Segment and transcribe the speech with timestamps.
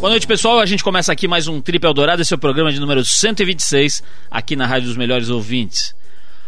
[0.00, 0.60] Boa noite, pessoal.
[0.60, 2.22] A gente começa aqui mais um Trip Eldorado.
[2.22, 5.94] Esse é o programa de número 126, aqui na Rádio dos Melhores Ouvintes.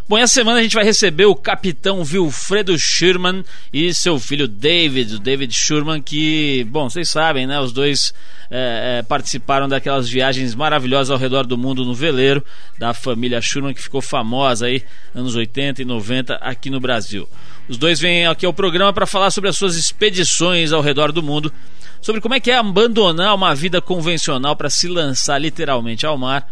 [0.09, 5.17] Bom, essa semana a gente vai receber o capitão Wilfredo Schurman e seu filho David,
[5.17, 7.61] o David Schurman, que, bom, vocês sabem, né?
[7.61, 8.15] Os dois
[8.51, 12.43] é, é, participaram daquelas viagens maravilhosas ao redor do mundo no veleiro
[12.79, 14.83] da família Schurman, que ficou famosa aí
[15.15, 17.29] anos 80 e 90 aqui no Brasil.
[17.69, 21.23] Os dois vêm aqui ao programa para falar sobre as suas expedições ao redor do
[21.23, 21.53] mundo
[22.03, 26.47] sobre como é que é abandonar uma vida convencional para se lançar literalmente ao mar,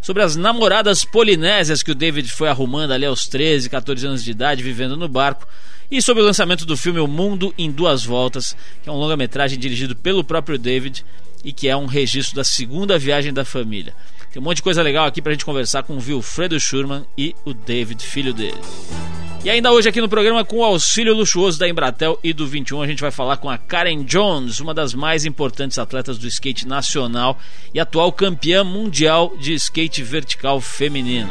[0.00, 4.30] sobre as namoradas polinésias que o David foi arrumando ali aos 13, 14 anos de
[4.30, 5.46] idade, vivendo no barco,
[5.90, 9.58] e sobre o lançamento do filme O Mundo em Duas Voltas, que é um longa-metragem
[9.58, 11.04] dirigido pelo próprio David
[11.44, 13.94] e que é um registro da segunda viagem da família.
[14.32, 17.34] Tem um monte de coisa legal aqui pra gente conversar com o Wilfredo Schurman e
[17.44, 18.58] o David, filho dele.
[19.44, 22.80] E ainda hoje aqui no programa, com o auxílio luxuoso da Embratel e do 21,
[22.80, 26.66] a gente vai falar com a Karen Jones, uma das mais importantes atletas do skate
[26.66, 27.38] nacional
[27.74, 31.30] e atual campeã mundial de skate vertical feminino.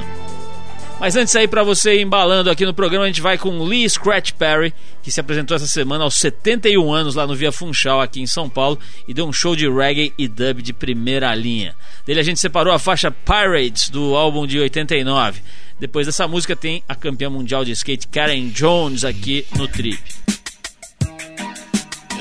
[1.02, 4.34] Mas antes aí para você embalando aqui no programa, a gente vai com Lee Scratch
[4.34, 4.72] Perry,
[5.02, 8.48] que se apresentou essa semana aos 71 anos lá no Via Funchal aqui em São
[8.48, 11.74] Paulo e deu um show de reggae e dub de primeira linha.
[12.06, 15.42] Dele a gente separou a faixa Pirates do álbum de 89.
[15.80, 20.00] Depois dessa música tem a campeã mundial de skate Karen Jones aqui no Trip.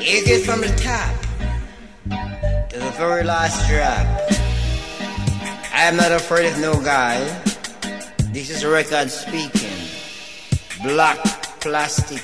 [0.03, 1.14] it from the top
[2.70, 4.06] to the very last drop.
[5.70, 7.50] I am not afraid of no guy.
[8.33, 9.78] This is record speaking.
[10.84, 11.19] Black
[11.61, 12.23] plastic.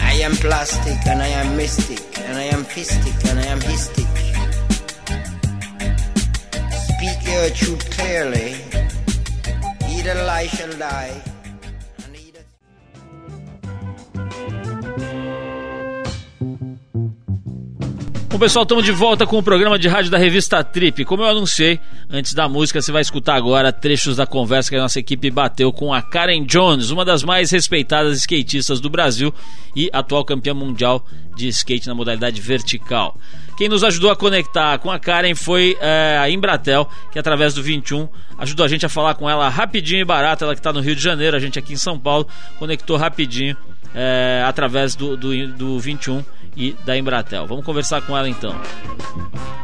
[0.00, 4.06] I am plastic and I am mystic and I am fistic and I am histic.
[6.88, 8.54] Speak your truth clearly
[9.88, 11.35] Either lie shall die.
[18.36, 21.06] Bom, pessoal, estamos de volta com o programa de rádio da revista Trip.
[21.06, 21.80] Como eu anunciei,
[22.10, 25.72] antes da música, você vai escutar agora trechos da conversa que a nossa equipe bateu
[25.72, 29.32] com a Karen Jones, uma das mais respeitadas skatistas do Brasil
[29.74, 31.02] e atual campeã mundial
[31.34, 33.18] de skate na modalidade vertical.
[33.56, 37.62] Quem nos ajudou a conectar com a Karen foi é, a Embratel, que através do
[37.62, 40.44] 21 ajudou a gente a falar com ela rapidinho e barato.
[40.44, 43.56] Ela que está no Rio de Janeiro, a gente aqui em São Paulo, conectou rapidinho
[43.94, 46.24] é, através do, do, do 21
[46.56, 47.46] e da Embratel.
[47.46, 48.54] Vamos conversar com ela então.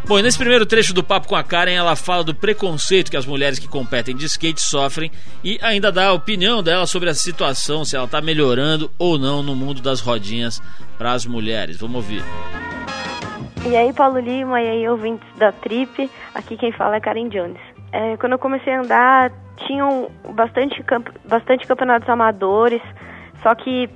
[0.07, 3.25] Bom, nesse primeiro trecho do papo com a Karen, ela fala do preconceito que as
[3.25, 5.11] mulheres que competem de skate sofrem
[5.43, 9.43] e ainda dá a opinião dela sobre a situação, se ela está melhorando ou não
[9.43, 10.61] no mundo das rodinhas
[10.99, 11.79] para as mulheres.
[11.79, 12.23] Vamos ouvir.
[13.65, 17.61] E aí, Paulo Lima, e aí, ouvintes da Trip, aqui quem fala é Karen Jones.
[17.93, 19.33] É, quando eu comecei a andar,
[19.67, 22.83] tinham bastante, camp bastante campeonatos amadores,
[23.41, 23.89] só que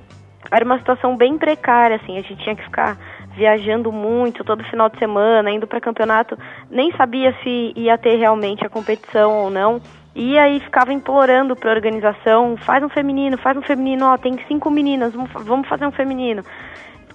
[0.51, 2.97] era uma situação bem precária, assim, a gente tinha que ficar
[3.35, 6.37] viajando muito todo final de semana, indo para campeonato,
[6.69, 9.79] nem sabia se ia ter realmente a competição ou não.
[10.15, 14.35] E aí ficava implorando para a organização, faz um feminino, faz um feminino, ó, tem
[14.47, 16.43] cinco meninas, vamos fazer um feminino.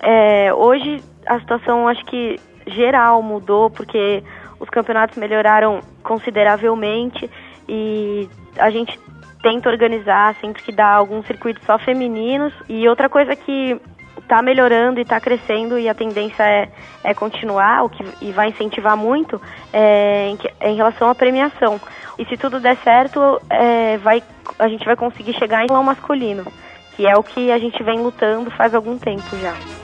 [0.01, 4.23] É, hoje a situação acho que geral mudou, porque
[4.61, 7.29] os campeonatos melhoraram consideravelmente
[7.69, 8.97] e a gente
[9.43, 12.53] tenta organizar sempre que dá alguns circuitos só femininos.
[12.69, 13.81] E outra coisa que
[14.19, 16.69] está melhorando e está crescendo e a tendência é,
[17.03, 19.41] é continuar, o que e vai incentivar muito
[19.73, 20.39] é, em,
[20.69, 21.81] em relação à premiação.
[22.19, 24.23] E se tudo der certo, é, vai,
[24.59, 26.47] a gente vai conseguir chegar em um masculino,
[26.95, 29.82] que é o que a gente vem lutando faz algum tempo já.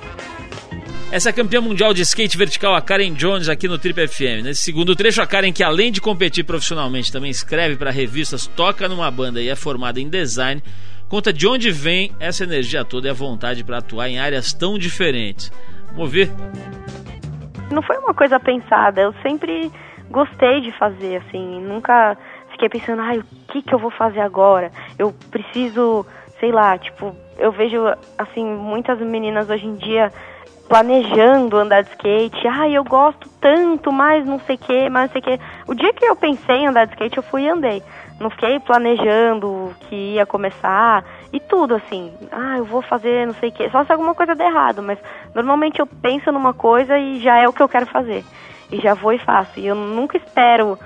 [1.10, 4.44] Essa é a campeã mundial de skate vertical, a Karen Jones, aqui no Trip FM.
[4.44, 8.86] Nesse segundo trecho, a Karen, que além de competir profissionalmente, também escreve para revistas, toca
[8.86, 10.62] numa banda e é formada em design,
[11.08, 14.78] conta de onde vem essa energia toda e a vontade para atuar em áreas tão
[14.78, 15.50] diferentes.
[15.86, 16.30] Vamos ouvir?
[17.70, 19.72] Não foi uma coisa pensada, eu sempre
[20.10, 22.18] gostei de fazer, assim, nunca
[22.50, 24.70] fiquei pensando, ai, o que, que eu vou fazer agora?
[24.98, 26.04] Eu preciso,
[26.38, 27.78] sei lá, tipo, eu vejo,
[28.18, 30.12] assim, muitas meninas hoje em dia
[30.68, 32.46] planejando andar de skate.
[32.46, 35.44] Ai, eu gosto tanto, mas não sei o que, mas não sei o que.
[35.66, 37.82] O dia que eu pensei em andar de skate, eu fui e andei.
[38.20, 42.12] Não fiquei planejando que ia começar e tudo assim.
[42.30, 43.70] Ah, eu vou fazer não sei o que.
[43.70, 44.98] Só se alguma coisa der errado, mas
[45.34, 48.24] normalmente eu penso numa coisa e já é o que eu quero fazer.
[48.70, 49.58] E já vou e faço.
[49.58, 50.78] E eu nunca espero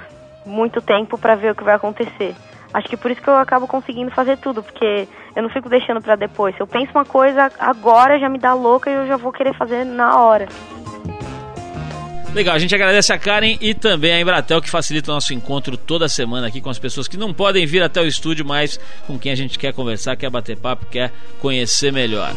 [0.46, 2.35] muito tempo para ver o que vai acontecer.
[2.74, 6.00] Acho que por isso que eu acabo conseguindo fazer tudo, porque eu não fico deixando
[6.00, 6.54] para depois.
[6.56, 9.54] Se eu penso uma coisa agora, já me dá louca e eu já vou querer
[9.54, 10.48] fazer na hora.
[12.34, 15.76] Legal, a gente agradece a Karen e também a Embratel que facilita o nosso encontro
[15.76, 19.18] toda semana aqui com as pessoas que não podem vir até o estúdio, mas com
[19.18, 22.32] quem a gente quer conversar, quer bater papo, quer conhecer melhor.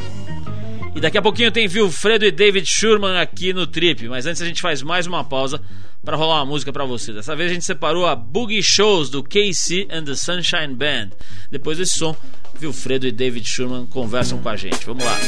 [0.95, 4.07] E daqui a pouquinho tem Wilfredo e David Schurman aqui no Trip.
[4.07, 5.61] Mas antes a gente faz mais uma pausa
[6.05, 7.11] para rolar uma música para você.
[7.11, 11.09] Dessa vez a gente separou a Boogie Shows do KC and the Sunshine Band.
[11.51, 12.15] Depois desse som,
[12.61, 14.85] Wilfredo e David Schurman conversam com a gente.
[14.85, 15.19] Vamos lá.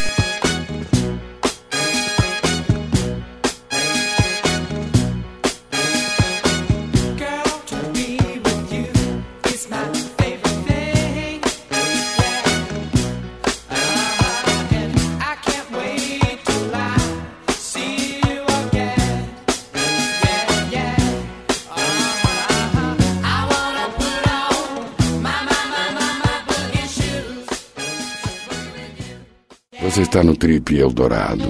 [29.97, 31.43] Você está no Trip Eldorado.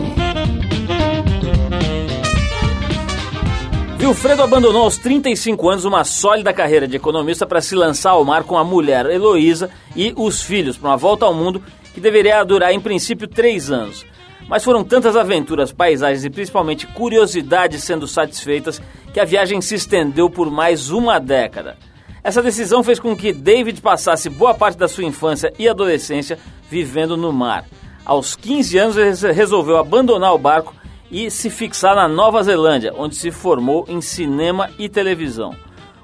[4.00, 8.46] Wilfredo abandonou aos 35 anos uma sólida carreira de economista para se lançar ao mar
[8.46, 11.62] com a mulher Heloísa e os filhos para uma volta ao mundo
[11.94, 14.06] que deveria durar em princípio três anos.
[14.48, 18.82] Mas foram tantas aventuras, paisagens e principalmente curiosidades sendo satisfeitas
[19.14, 21.76] que a viagem se estendeu por mais uma década.
[22.24, 26.40] Essa decisão fez com que David passasse boa parte da sua infância e adolescência
[26.70, 27.66] vivendo no mar.
[28.07, 30.74] Aos 15 anos, resolveu abandonar o barco
[31.12, 35.54] e se fixar na Nova Zelândia, onde se formou em cinema e televisão.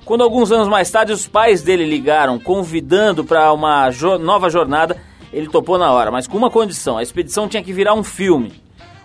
[0.03, 4.97] Quando alguns anos mais tarde os pais dele ligaram convidando para uma jo nova jornada,
[5.31, 8.51] ele topou na hora, mas com uma condição: a expedição tinha que virar um filme.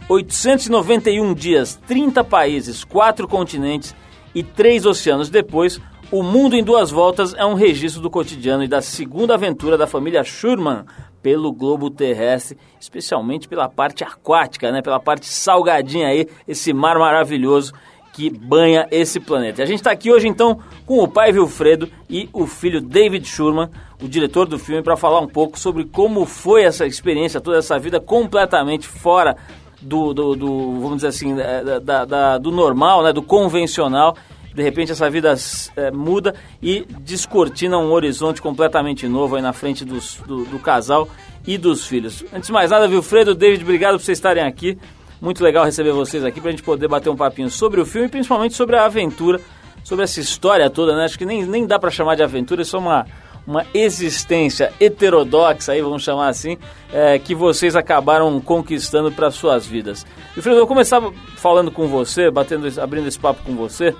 [0.09, 3.95] 891 dias, 30 países, 4 continentes
[4.35, 5.81] e 3 oceanos depois,
[6.11, 9.87] O Mundo em Duas Voltas é um registro do cotidiano e da segunda aventura da
[9.87, 10.85] família Schurman,
[11.23, 14.83] pelo globo terrestre, especialmente pela parte aquática, né?
[14.83, 17.73] pela parte salgadinha aí, esse mar maravilhoso
[18.13, 19.61] que banha esse planeta.
[19.61, 23.27] E a gente está aqui hoje então com o pai Wilfredo e o filho David
[23.27, 23.71] Schurman,
[24.03, 27.79] o diretor do filme, para falar um pouco sobre como foi essa experiência, toda essa
[27.79, 29.37] vida completamente fora
[29.81, 33.13] do, do, do vamos dizer assim, da, da, da, do normal, né?
[33.13, 34.17] do convencional
[34.59, 35.33] de repente essa vida
[35.77, 41.09] é, muda e descortina um horizonte completamente novo aí na frente dos, do, do, casal
[41.47, 42.25] e dos filhos.
[42.35, 44.77] Antes de mais nada, Wilfredo, David, obrigado por vocês estarem aqui.
[45.21, 48.09] Muito legal receber vocês aqui para a gente poder bater um papinho sobre o filme
[48.09, 49.41] e principalmente sobre a aventura,
[49.85, 51.05] sobre essa história toda, né?
[51.05, 53.07] Acho que nem, nem dá para chamar de aventura, é uma,
[53.47, 56.59] uma existência heterodoxa, aí vamos chamar assim,
[56.93, 60.05] é, que vocês acabaram conquistando para suas vidas.
[60.37, 61.01] Wilfredo, eu vou começar
[61.37, 63.95] falando com você, batendo, abrindo esse papo com você.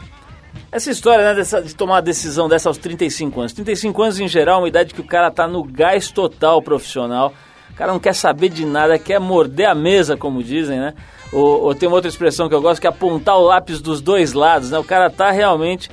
[0.71, 3.53] Essa história né, dessa, de tomar uma decisão dessa aos 35 anos.
[3.55, 7.33] 35 anos, em geral, é uma idade que o cara tá no gás total profissional.
[7.71, 10.95] O cara não quer saber de nada, quer morder a mesa, como dizem, né?
[11.33, 14.03] Ou, ou tem uma outra expressão que eu gosto, que é apontar o lápis dos
[14.03, 14.79] dois lados, né?
[14.79, 15.91] O cara tá realmente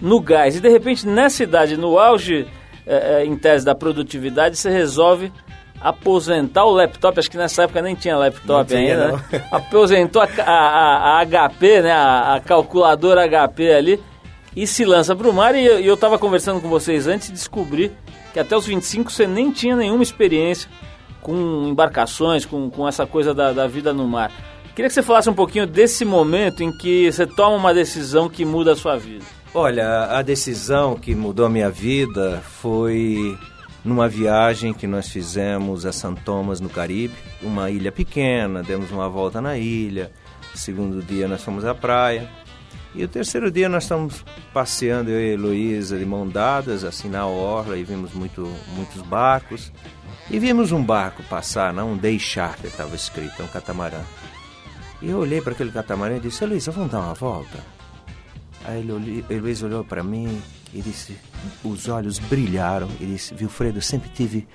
[0.00, 0.56] no gás.
[0.56, 2.46] E, de repente, nessa idade, no auge,
[2.86, 5.32] é, é, em tese da produtividade, você resolve
[5.80, 9.44] aposentar o laptop, acho que nessa época nem tinha laptop ainda, né?
[9.50, 11.90] Aposentou a, a, a, HP, né?
[11.90, 14.11] A, a, calculadora HP ali
[14.54, 15.54] e se lança para o mar.
[15.54, 17.92] E, eu estava conversando com vocês antes e descobri
[18.32, 20.68] que até os 25 você nem tinha nenhuma experiência
[21.20, 24.32] com embarcações, com, com essa coisa da, da vida no mar.
[24.74, 28.44] Queria que você falasse um pouquinho desse momento em que você toma uma decisão que
[28.44, 29.24] muda a sua vida.
[29.54, 33.36] Olha, a decisão que mudou a minha vida foi
[33.84, 39.08] numa viagem que nós fizemos a São Thomas, no Caribe, uma ilha pequena, demos uma
[39.08, 40.10] volta na ilha.
[40.54, 42.28] Segundo dia nós fomos à praia.
[42.94, 47.26] E o terceiro dia nós estamos passeando, eu e Heloísa, de mão dadas, assim na
[47.26, 48.42] orla, e vimos muito,
[48.74, 49.72] muitos barcos.
[50.30, 54.00] E vimos um barco passar, não um day charter, estava escrito, um catamarã.
[55.00, 57.58] E eu olhei para aquele catamarã e disse, Heloísa, vamos dar uma volta?
[58.64, 58.86] Aí
[59.28, 60.40] Heloísa olhou para mim
[60.72, 61.16] e disse,
[61.64, 64.46] os olhos brilharam e disse, Wilfredo, eu sempre tive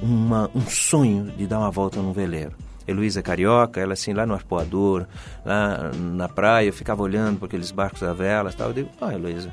[0.00, 2.52] uma, um sonho de dar uma volta num veleiro.
[2.86, 5.06] Heloísa carioca, ela assim, lá no arpoador,
[5.44, 8.68] lá na praia, eu ficava olhando para aqueles barcos a velas e tal.
[8.68, 9.52] Eu digo, ah, Heloísa,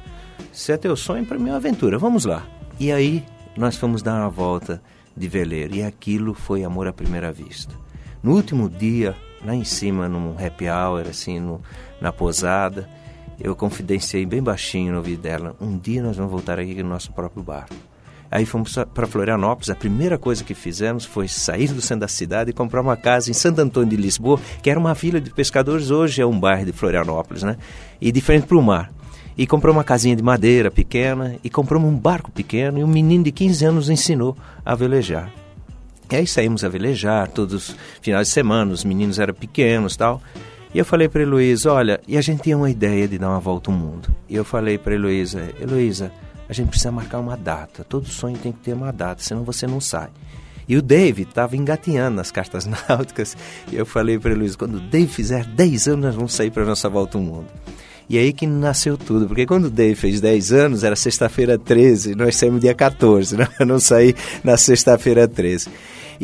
[0.51, 2.45] se é teu sonho, para mim é uma aventura, vamos lá.
[2.79, 3.25] E aí
[3.55, 4.81] nós fomos dar uma volta
[5.15, 7.73] de veleiro e aquilo foi amor à primeira vista.
[8.21, 11.61] No último dia, lá em cima, num happy hour, assim, no,
[11.99, 12.87] na posada,
[13.39, 17.11] eu confidenciei bem baixinho no ouvido dela: um dia nós vamos voltar aqui no nosso
[17.11, 17.75] próprio barco.
[18.33, 19.69] Aí fomos para Florianópolis.
[19.69, 23.29] A primeira coisa que fizemos foi sair do centro da cidade e comprar uma casa
[23.29, 26.65] em Santo Antônio de Lisboa, que era uma vila de pescadores, hoje é um bairro
[26.65, 27.57] de Florianópolis, né?
[28.01, 28.91] E diferente para o mar.
[29.37, 33.23] E comprou uma casinha de madeira pequena e compramos um barco pequeno e um menino
[33.23, 34.35] de 15 anos ensinou
[34.65, 35.31] a velejar.
[36.11, 40.19] E aí saímos a velejar todos os finais de semana, os meninos eram pequenos tal.
[40.73, 43.39] E eu falei para Heloísa, olha, e a gente tinha uma ideia de dar uma
[43.39, 44.09] volta ao mundo.
[44.27, 46.11] E eu falei para Heloísa, Heloísa,
[46.47, 47.83] a gente precisa marcar uma data.
[47.83, 50.09] Todo sonho tem que ter uma data, senão você não sai.
[50.67, 53.35] E o Dave estava engatinhando nas cartas náuticas.
[53.71, 56.51] E eu falei para ele, Luiz, quando o Dave fizer 10 anos, nós vamos sair
[56.51, 57.47] para nossa volta ao mundo.
[58.09, 62.15] E aí que nasceu tudo, porque quando o Dave fez 10 anos, era sexta-feira 13,
[62.15, 63.47] nós saímos dia 14, né?
[63.59, 65.69] eu não saí na sexta-feira 13.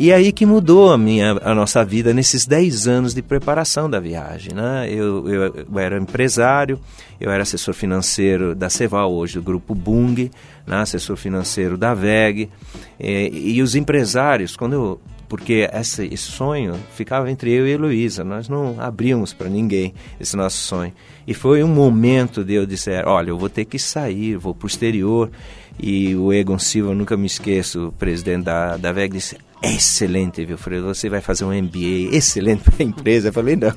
[0.02, 4.00] E aí que mudou a, minha, a nossa vida nesses 10 anos de preparação da
[4.00, 4.54] viagem.
[4.54, 4.88] Né?
[4.90, 6.80] Eu, eu, eu era empresário,
[7.20, 10.32] eu era assessor financeiro da Ceval, hoje do Grupo Bung,
[10.66, 10.78] né?
[10.78, 12.50] assessor financeiro da VEG.
[12.98, 17.74] E, e os empresários, quando eu porque esse, esse, sonho ficava entre eu e a
[17.76, 18.24] Heloísa.
[18.24, 20.94] Nós não abrimos para ninguém esse nosso sonho.
[21.28, 24.66] E foi um momento de eu dizer: olha, eu vou ter que sair, vou para
[24.66, 25.30] o exterior.
[25.78, 30.86] E o Egon Silva, nunca me esqueço, o presidente da, da VEG, disse: excelente, Wilfredo,
[30.86, 33.30] você vai fazer um MBA excelente para a empresa.
[33.30, 33.74] Eu falei: não,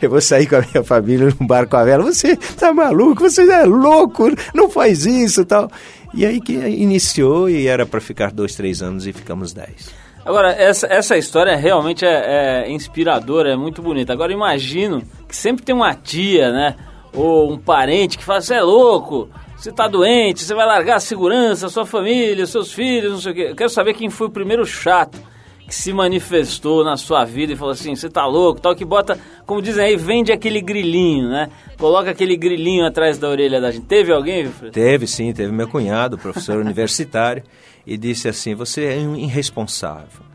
[0.00, 2.04] eu vou sair com a minha família num barco a vela.
[2.04, 5.70] Você está maluco, você é louco, não faz isso tal.
[6.14, 9.90] E aí que iniciou e era para ficar dois, três anos e ficamos dez.
[10.24, 14.12] Agora, essa, essa história realmente é, é inspiradora, é muito bonita.
[14.12, 16.74] Agora, imagino que sempre tem uma tia, né?
[17.12, 21.00] Ou um parente que fala, você é louco, você tá doente, você vai largar a
[21.00, 23.46] segurança, sua família, seus filhos, não sei o quê.
[23.50, 25.18] Eu quero saber quem foi o primeiro chato
[25.66, 29.18] que se manifestou na sua vida e falou assim, você tá louco, tal, que bota,
[29.44, 31.48] como dizem aí, vende aquele grilinho, né?
[31.76, 33.86] Coloca aquele grilinho atrás da orelha da gente.
[33.86, 34.48] Teve alguém?
[34.70, 37.42] Teve sim, teve meu cunhado, professor universitário
[37.86, 40.25] e disse assim: Você é irresponsável.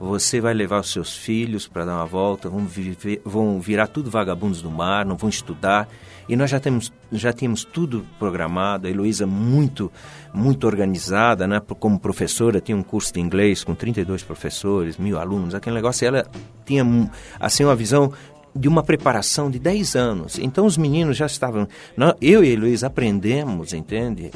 [0.00, 4.10] Você vai levar os seus filhos para dar uma volta, vão, viver, vão virar tudo
[4.10, 5.86] vagabundos do mar, não vão estudar.
[6.26, 8.86] E nós já temos, já tínhamos tudo programado.
[8.86, 9.92] A Heloísa muito,
[10.32, 11.60] muito organizada, né?
[11.78, 16.08] Como professora, tinha um curso de inglês com 32 professores, mil alunos, aquele negócio.
[16.08, 16.26] Ela
[16.64, 16.82] tinha,
[17.38, 18.10] assim, uma visão
[18.56, 20.38] de uma preparação de 10 anos.
[20.38, 21.68] Então os meninos já estavam.
[22.22, 24.30] Eu e a Heloísa aprendemos, entende?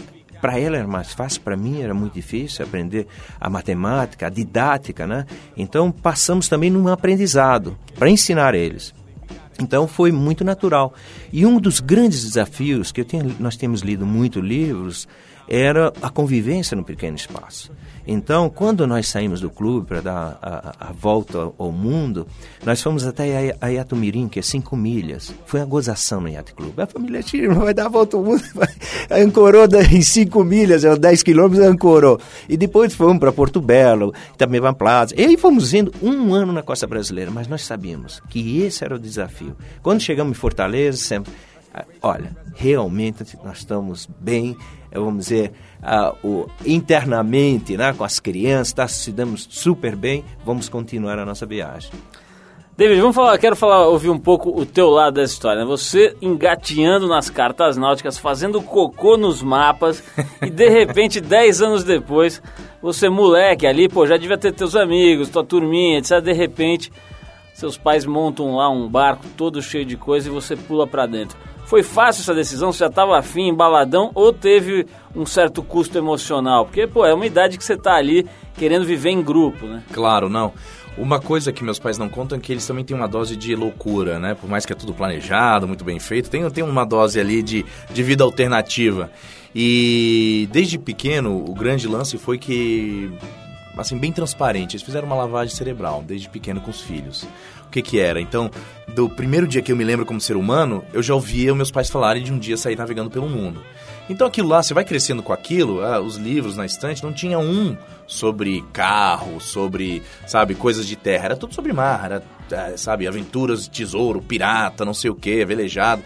[0.45, 3.07] Para ela era mais fácil, para mim era muito difícil aprender
[3.41, 5.25] a matemática, a didática, né?
[5.57, 8.95] Então passamos também num aprendizado para ensinar eles.
[9.59, 10.93] Então foi muito natural.
[11.33, 15.09] E um dos grandes desafios que tenho, nós temos lido muito livros
[15.49, 17.71] era a convivência no pequeno espaço.
[18.07, 22.27] Então, quando nós saímos do clube para dar a, a, volta ao mundo,
[22.65, 25.35] nós fomos até a Iatumirim, que é 5 milhas.
[25.47, 26.83] Foi uma gozação no Yacht Clube.
[26.83, 31.21] A família Tira vai dar a volta ao mundo, vai, ancorou em 5 milhas, 10
[31.21, 32.21] é quilômetros, ancorou.
[32.47, 35.15] E depois fomos para Porto Belo, também para Plaza.
[35.17, 38.95] E aí fomos indo um ano na costa brasileira, mas nós sabíamos que esse era
[38.95, 39.57] o desafio.
[39.83, 41.33] Quando chegamos em Fortaleza, sempre
[42.01, 44.57] olha, realmente nós estamos bem,
[45.03, 50.69] vamos dizer, uh, o, internamente, né, com as crianças, tá, se damos super bem, vamos
[50.69, 51.91] continuar a nossa viagem.
[52.77, 55.61] David, vamos falar, quero falar, ouvir um pouco o teu lado dessa história.
[55.61, 55.65] Né?
[55.65, 60.03] Você engatinhando nas cartas náuticas, fazendo cocô nos mapas
[60.43, 62.43] e de repente, 10 anos depois,
[62.83, 66.21] você moleque ali, pô, já devia ter teus amigos, tua turminha, etc.
[66.21, 66.91] De repente,
[67.55, 71.39] seus pais montam lá um barco todo cheio de coisa e você pula para dentro.
[71.65, 72.73] Foi fácil essa decisão?
[72.73, 76.67] Você já estava afim, embaladão, ou teve um certo custo emocional?
[76.67, 79.83] Porque, pô, é uma idade que você está ali querendo viver em grupo, né?
[79.93, 80.53] Claro, não.
[80.97, 83.57] Uma coisa que meus pais não contam é que eles também têm uma dose de
[83.57, 84.35] loucura, né?
[84.35, 87.65] Por mais que é tudo planejado, muito bem feito, tem, tem uma dose ali de,
[87.91, 89.11] de vida alternativa.
[89.55, 93.11] E desde pequeno, o grande lance foi que,
[93.77, 97.27] assim, bem transparente, eles fizeram uma lavagem cerebral desde pequeno com os filhos
[97.75, 98.21] que que era.
[98.21, 98.51] Então,
[98.89, 101.91] do primeiro dia que eu me lembro como ser humano, eu já ouvia meus pais
[101.91, 103.61] falarem de um dia sair navegando pelo mundo.
[104.09, 107.39] Então aquilo lá, você vai crescendo com aquilo, ah, os livros na estante, não tinha
[107.39, 107.77] um
[108.07, 111.25] sobre carro, sobre, sabe, coisas de terra.
[111.25, 116.03] Era tudo sobre mar, era, é, sabe, aventuras tesouro, pirata, não sei o que, velejado.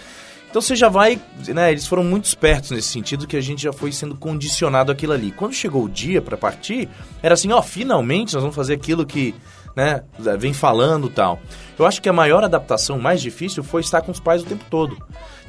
[0.48, 3.72] Então você já vai, né, eles foram muito espertos nesse sentido que a gente já
[3.72, 5.32] foi sendo condicionado aquilo ali.
[5.32, 6.88] Quando chegou o dia para partir,
[7.22, 9.34] era assim, ó, finalmente nós vamos fazer aquilo que
[9.78, 10.02] né,
[10.36, 11.38] vem falando tal.
[11.78, 14.64] Eu acho que a maior adaptação mais difícil foi estar com os pais o tempo
[14.68, 14.98] todo.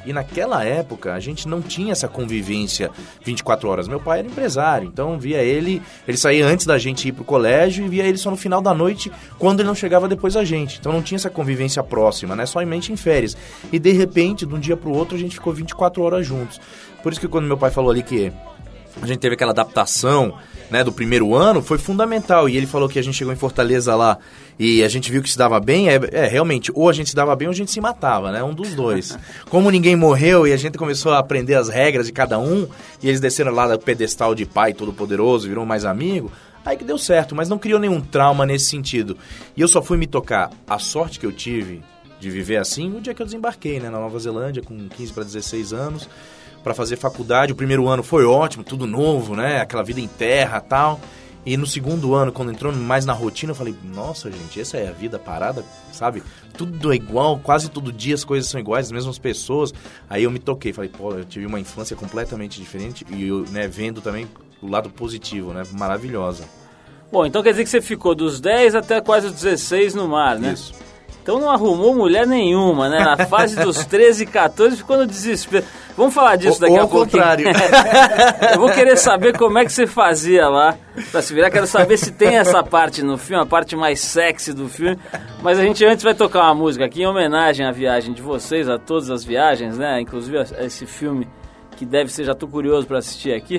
[0.06, 2.92] E naquela época a gente não tinha essa convivência
[3.24, 3.88] 24 horas.
[3.88, 7.84] Meu pai era empresário, então via ele, ele saía antes da gente ir pro colégio
[7.84, 10.78] e via ele só no final da noite, quando ele não chegava depois da gente.
[10.78, 12.46] Então não tinha essa convivência próxima, né?
[12.46, 13.36] Só em mente em férias.
[13.72, 16.60] E de repente, de um dia pro outro, a gente ficou 24 horas juntos.
[17.02, 18.32] Por isso que quando meu pai falou ali que
[19.02, 20.38] a gente teve aquela adaptação
[20.70, 22.48] né, do primeiro ano foi fundamental.
[22.48, 24.18] E ele falou que a gente chegou em Fortaleza lá
[24.58, 25.88] e a gente viu que se dava bem.
[25.88, 28.42] É, é, realmente, ou a gente se dava bem ou a gente se matava, né?
[28.42, 29.18] Um dos dois.
[29.50, 32.68] Como ninguém morreu e a gente começou a aprender as regras de cada um,
[33.02, 36.30] e eles desceram lá do pedestal de pai todo-poderoso, viram mais amigo.
[36.64, 39.16] Aí que deu certo, mas não criou nenhum trauma nesse sentido.
[39.56, 41.82] E eu só fui me tocar a sorte que eu tive
[42.20, 45.24] de viver assim no dia que eu desembarquei, né, na Nova Zelândia, com 15 para
[45.24, 46.06] 16 anos
[46.62, 47.52] para fazer faculdade.
[47.52, 49.60] O primeiro ano foi ótimo, tudo novo, né?
[49.60, 51.00] Aquela vida em terra tal.
[51.44, 54.88] E no segundo ano, quando entrou mais na rotina, eu falei, nossa, gente, essa é
[54.88, 56.22] a vida parada, sabe?
[56.56, 59.72] Tudo é igual, quase todo dia as coisas são iguais, as mesmas pessoas.
[60.08, 63.66] Aí eu me toquei, falei, pô, eu tive uma infância completamente diferente e eu, né,
[63.66, 64.28] vendo também
[64.60, 65.62] o lado positivo, né?
[65.72, 66.44] Maravilhosa.
[67.10, 70.38] Bom, então quer dizer que você ficou dos 10 até quase os 16 no mar,
[70.38, 70.52] né?
[70.52, 70.74] Isso.
[71.22, 72.98] Então não arrumou mulher nenhuma, né?
[73.04, 75.64] Na fase dos 13 e 14 ficou no desespero.
[75.96, 77.04] Vamos falar disso Ou- daqui ou a ao pouco.
[77.06, 77.46] contrário.
[78.54, 80.76] Eu vou querer saber como é que você fazia lá
[81.12, 81.50] pra se virar.
[81.50, 84.98] Quero saber se tem essa parte no filme, a parte mais sexy do filme.
[85.42, 88.68] Mas a gente antes vai tocar uma música aqui em homenagem à viagem de vocês,
[88.68, 90.00] a todas as viagens, né?
[90.00, 91.28] Inclusive a- esse filme
[91.76, 93.56] que deve ser, já tô curioso pra assistir aqui.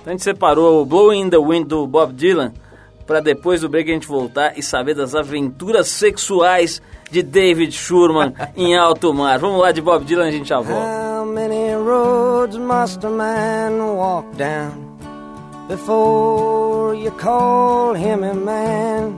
[0.00, 2.52] Então a gente separou o Blowing in the Wind do Bob Dylan
[3.06, 6.80] pra depois do break a gente voltar e saber das aventuras sexuais
[7.12, 9.38] de David Schurman em alto mar.
[9.38, 10.82] Vamos lá de Bob Dylan, a gente já volta.
[10.82, 14.96] How many roads must a man walk down
[15.68, 19.14] before you call him a man?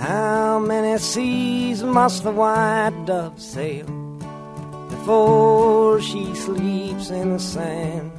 [0.00, 3.86] How many seas must the white dove sail
[4.90, 8.10] before she sleeps in the sand?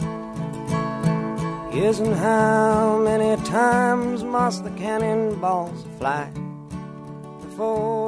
[1.72, 6.30] And how many times must the cannonballs fly
[7.60, 8.00] forever?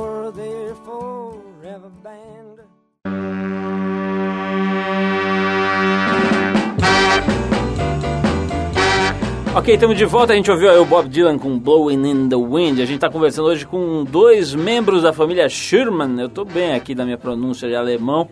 [9.53, 10.31] Ok, estamos de volta.
[10.31, 12.79] A gente ouviu o Bob Dylan com Blowing in the Wind.
[12.79, 16.17] A gente está conversando hoje com dois membros da família Schurman.
[16.22, 18.29] Eu estou bem aqui da minha pronúncia de alemão.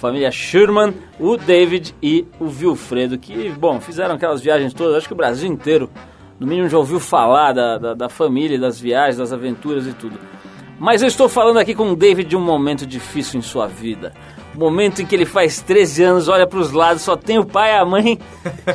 [0.00, 4.96] família Schurman, o David e o Wilfredo, que, bom, fizeram aquelas viagens todas.
[4.96, 5.88] Acho que o Brasil inteiro,
[6.40, 10.18] no mínimo, já ouviu falar da, da, da família, das viagens, das aventuras e tudo.
[10.80, 14.12] Mas eu estou falando aqui com o David de um momento difícil em sua vida.
[14.54, 17.76] Momento em que ele faz 13 anos, olha para os lados, só tem o pai,
[17.76, 18.18] a mãe,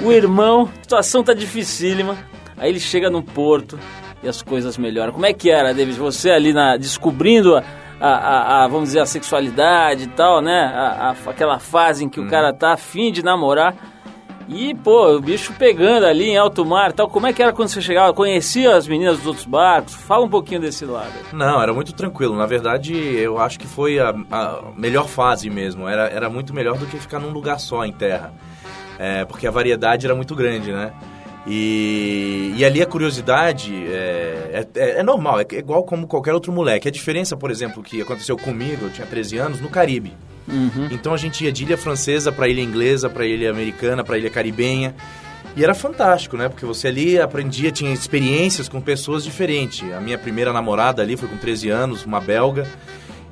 [0.04, 2.16] o irmão, a situação tá dificílima.
[2.58, 3.78] Aí ele chega no porto
[4.24, 5.12] e as coisas melhoram.
[5.12, 5.98] Como é que era, David?
[5.98, 7.64] Você ali na, descobrindo a,
[8.00, 10.72] a- a- vamos dizer, a sexualidade e tal, né?
[10.74, 13.76] A- a- aquela fase em que o cara tá afim de namorar.
[14.48, 17.10] E, pô, o bicho pegando ali em alto mar tal.
[17.10, 18.14] Como é que era quando você chegava?
[18.14, 19.94] Conhecia as meninas dos outros barcos?
[19.94, 21.14] Fala um pouquinho desse lado.
[21.34, 22.36] Não, era muito tranquilo.
[22.36, 25.88] Na verdade, eu acho que foi a, a melhor fase mesmo.
[25.88, 28.34] Era, era muito melhor do que ficar num lugar só em terra.
[29.00, 30.94] É, porque a variedade era muito grande, né?
[31.48, 36.88] E, e ali a curiosidade é, é, é normal, é igual como qualquer outro moleque.
[36.88, 40.14] A diferença, por exemplo, que aconteceu comigo, eu tinha 13 anos, no Caribe.
[40.92, 44.30] Então a gente ia de ilha francesa para ilha inglesa, para ilha americana, para ilha
[44.30, 44.96] caribenha.
[45.56, 46.50] E era fantástico, né?
[46.50, 49.90] Porque você ali aprendia, tinha experiências com pessoas diferentes.
[49.94, 52.68] A minha primeira namorada ali foi com 13 anos, uma belga,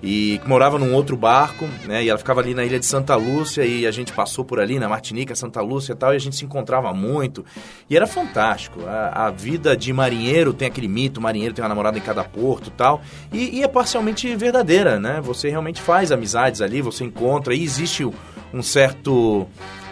[0.03, 2.03] e que morava num outro barco, né?
[2.03, 4.77] E ela ficava ali na ilha de Santa Lúcia e a gente passou por ali,
[4.77, 7.45] na Martinica, Santa Lúcia e tal, e a gente se encontrava muito.
[7.89, 8.85] E era fantástico.
[8.85, 12.67] A, a vida de marinheiro tem aquele mito, marinheiro tem uma namorada em cada porto
[12.67, 13.01] e tal.
[13.31, 15.21] E, é parcialmente verdadeira, né?
[15.21, 18.05] Você realmente faz amizades ali, você encontra, e existe
[18.53, 19.47] um certo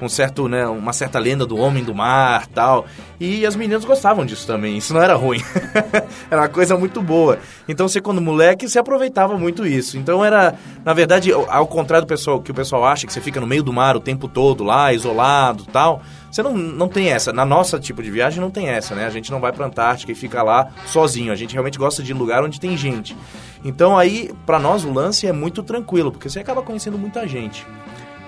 [0.06, 2.86] um certo, né, uma certa lenda do homem do mar, tal.
[3.20, 4.78] E as meninas gostavam disso também.
[4.78, 5.42] Isso não era ruim.
[6.30, 7.38] era uma coisa muito boa.
[7.68, 9.98] Então você quando moleque, você aproveitava muito isso.
[9.98, 13.40] Então era, na verdade, ao- contrário do pessoal que o pessoal acha que você fica
[13.40, 16.02] no meio do mar o tempo todo lá, isolado, tal.
[16.32, 17.32] Você não, não tem essa.
[17.34, 19.06] Na nossa tipo de viagem não tem essa, né?
[19.06, 21.32] A gente não vai pra Antártica e fica lá sozinho.
[21.32, 23.16] A gente realmente gosta de lugar onde tem gente.
[23.64, 27.68] Então aí, pra nós o lance é muito tranquilo, porque você acaba conhecendo muita gente.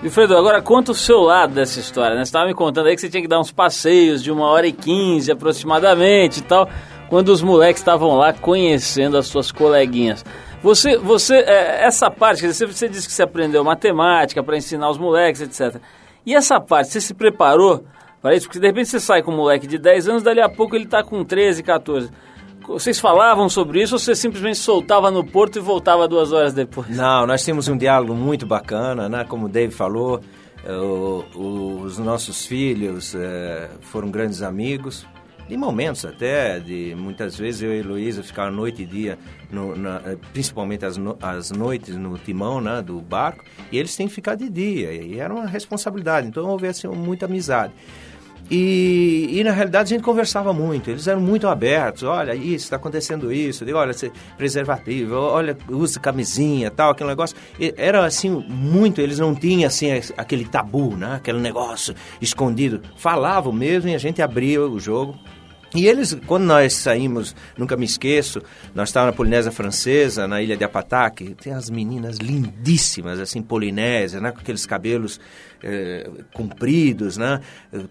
[0.02, 2.24] Wilfredo, agora conta o seu lado dessa história, né?
[2.24, 4.66] Você estava me contando aí que você tinha que dar uns passeios de uma hora
[4.66, 6.68] e quinze aproximadamente e tal,
[7.08, 10.24] quando os moleques estavam lá conhecendo as suas coleguinhas.
[10.62, 15.40] Você, você, é, essa parte, você disse que você aprendeu matemática para ensinar os moleques,
[15.40, 15.80] etc.
[16.26, 17.84] E essa parte, você se preparou
[18.20, 18.46] para isso?
[18.46, 20.84] Porque de repente você sai com um moleque de 10 anos, dali a pouco ele
[20.84, 22.10] está com 13, 14.
[22.66, 26.88] Vocês falavam sobre isso ou você simplesmente soltava no porto e voltava duas horas depois?
[26.88, 29.24] Não, nós temos um diálogo muito bacana, né?
[29.24, 30.20] Como o Dave falou,
[30.64, 35.06] eh, o- os nossos filhos eh, foram grandes amigos.
[35.46, 39.18] De momentos até, de muitas vezes eu e Heloísa ficar noite e dia,
[39.52, 43.94] no- na- eh, principalmente as, no- as noites no timão né, do barco, e eles
[43.94, 47.74] têm que ficar de dia, e era uma responsabilidade, então houve assim, muita amizade.
[48.50, 52.76] E, e, na realidade a gente conversava muito, eles eram muito abertos, olha isso, está
[52.76, 57.36] acontecendo isso, olha, você- preservativo, olha, usa camisinha, tal, aquele negócio.
[57.58, 61.14] E era assim, muito, eles não tinham assim aquele tabu, né?
[61.16, 62.82] aquele negócio escondido.
[62.96, 65.14] Falavam mesmo e a gente abria o jogo
[65.74, 68.40] E eles, quando nós saímos, nunca me esqueço,
[68.72, 74.22] nós estávamos na Polinésia Francesa, na ilha de Apataque, tem as meninas lindíssimas, assim, polinésias,
[74.22, 75.20] né, com aqueles cabelos
[75.64, 77.40] eh, compridos, né,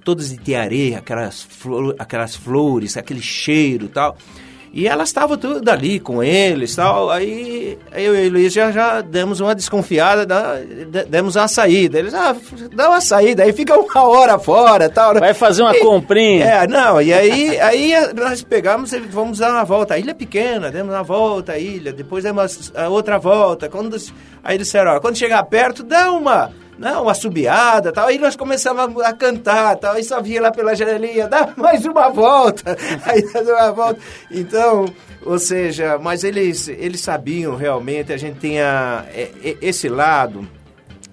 [0.02, 4.18] todas de tiareia, aquelas, flor, aquelas flores, aquele cheiro tal.
[4.74, 7.12] E elas estavam tudo ali com eles tal.
[7.12, 10.56] Aí eu e o Luiz já, já demos uma desconfiada, da,
[11.08, 12.00] demos uma saída.
[12.00, 12.36] Eles, ah,
[12.74, 15.14] dá uma saída, aí fica uma hora fora tal.
[15.14, 15.20] Né?
[15.20, 16.46] Vai fazer uma e, comprinha.
[16.46, 19.94] É, não, e aí, aí nós pegamos e vamos dar uma volta.
[19.94, 23.70] A ilha é pequena, demos uma volta a ilha, depois demos a outra volta.
[23.70, 23.96] Quando,
[24.44, 26.52] aí disseram, ó, quando chegar perto, dá uma
[26.84, 28.08] não, uma subiada tal.
[28.08, 29.94] Aí nós começamos a, cantar tal.
[29.96, 32.78] Aí só via lá pela janelinha, dá mais uma volta.
[33.06, 34.02] Aí dá uma volta.
[34.30, 34.86] Então,
[35.26, 39.06] ou seja, mas eles, eles sabiam realmente, a gente tinha
[39.62, 40.48] esse lado,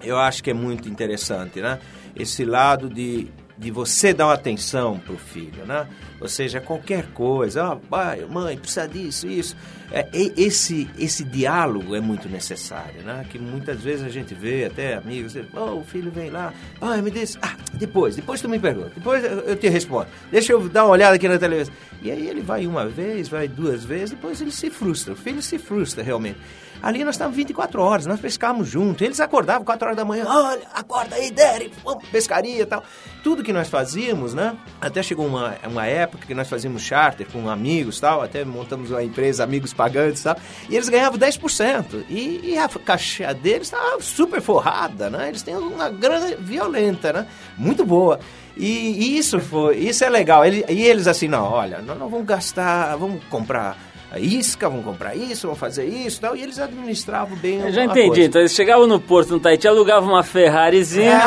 [0.03, 1.79] eu acho que é muito interessante, né?
[2.13, 3.31] Esse lado de,
[3.61, 5.87] de você dar uma atenção para o filho, né?
[6.19, 9.55] Ou seja, qualquer coisa, oh, pai, mãe, precisa disso, isso
[9.91, 13.23] é, esse, esse diálogo é muito necessário, né?
[13.29, 17.11] Que muitas vezes a gente vê até amigos, oh, o filho vem lá, ah, me
[17.11, 20.93] diz, ah, depois, depois tu me pergunta, depois eu te respondo, deixa eu dar uma
[20.93, 21.73] olhada aqui na televisão.
[22.01, 25.41] E aí ele vai uma vez, vai duas vezes, depois ele se frustra, o filho
[25.41, 26.39] se frustra realmente.
[26.81, 29.01] Ali nós estávamos 24 horas, nós pescávamos juntos.
[29.01, 32.83] Eles acordavam 4 horas da manhã, olha, acorda aí, Derek, vamos pescaria e tal.
[33.23, 34.57] Tudo que nós fazíamos, né?
[34.79, 39.03] Até chegou uma, uma época que nós fazíamos charter com amigos tal, até montamos uma
[39.03, 40.35] empresa, amigos pagantes tal,
[40.67, 42.05] e eles ganhavam 10%.
[42.09, 45.29] E, e a caixa deles estava super forrada, né?
[45.29, 47.27] Eles têm uma grana violenta, né?
[47.57, 48.19] Muito boa.
[48.57, 50.43] E, e isso foi, isso é legal.
[50.43, 55.15] Ele, e eles assim, não, olha, nós não vamos gastar, vamos comprar isca, vão comprar
[55.15, 58.21] isso, vão fazer isso tal, e eles administravam bem Eu já entendi, coisa.
[58.23, 61.21] então eles chegavam no porto, no Tahiti, alugavam uma Ferrarizinha,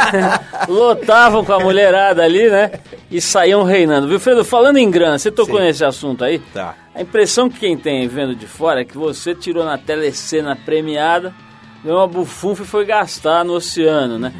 [0.68, 2.70] lotavam com a mulherada ali, né,
[3.10, 4.08] e saíam reinando.
[4.08, 5.64] Viu, Fredo, falando em grana, você tocou Sim.
[5.64, 6.38] nesse assunto aí?
[6.38, 6.74] Tá.
[6.94, 11.34] A impressão que quem tem vendo de fora é que você tirou na telecena premiada,
[11.82, 14.32] deu uma bufunfa e foi gastar no oceano, né?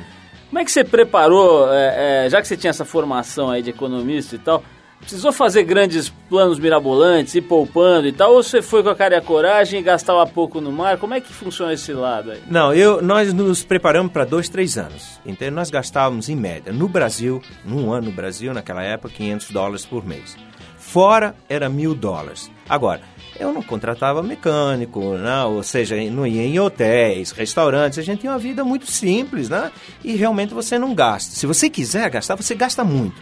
[0.50, 3.70] Como é que você preparou, é, é, já que você tinha essa formação aí de
[3.70, 4.62] economista e tal,
[5.02, 9.16] Precisou fazer grandes planos mirabolantes, ir poupando e tal, ou você foi com a cara
[9.16, 10.96] e a coragem e gastava pouco no mar?
[10.96, 12.40] Como é que funciona esse lado aí?
[12.48, 15.20] Não, eu, nós nos preparamos para dois, três anos.
[15.26, 19.84] Então nós gastávamos em média, no Brasil, num ano no Brasil, naquela época, 500 dólares
[19.84, 20.36] por mês.
[20.78, 22.50] Fora era mil dólares.
[22.68, 23.00] Agora,
[23.38, 28.32] eu não contratava mecânico, não, ou seja, não ia em hotéis, restaurantes, a gente tinha
[28.32, 29.72] uma vida muito simples, né?
[30.04, 31.34] E realmente você não gasta.
[31.34, 33.16] Se você quiser gastar, você gasta muito.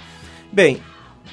[0.52, 0.82] Bem,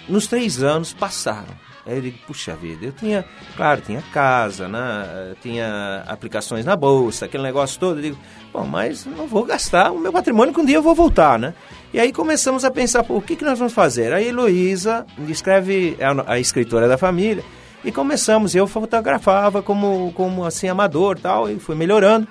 [0.08, 1.68] nos três anos passaram.
[1.88, 3.24] Aí eu digo, puxa vida, eu tinha,
[3.56, 5.34] claro, tinha casa, né?
[5.42, 8.00] tinha aplicações na bolsa, aquele negócio todo.
[8.00, 8.18] Eu digo,
[8.52, 11.54] bom, mas não vou gastar o meu patrimônio que um dia eu vou voltar, né?
[11.94, 14.12] E aí começamos a pensar, pô, o que, que nós vamos fazer?
[14.12, 17.44] Aí Heloísa escreve, é a, escritora da família,
[17.86, 22.28] e começamos, eu fotografava como, como assim, amador tal, e fui melhorando.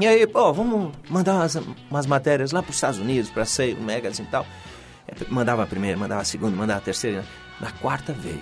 [0.00, 1.56] E aí, pô, vamos mandar umas,
[1.88, 4.44] umas matérias lá para os Estados Unidos, para ser um magazine e tal.
[5.28, 7.24] Mandava a primeira, mandava a segunda, mandava a terceira.
[7.60, 8.40] Na quarta veio,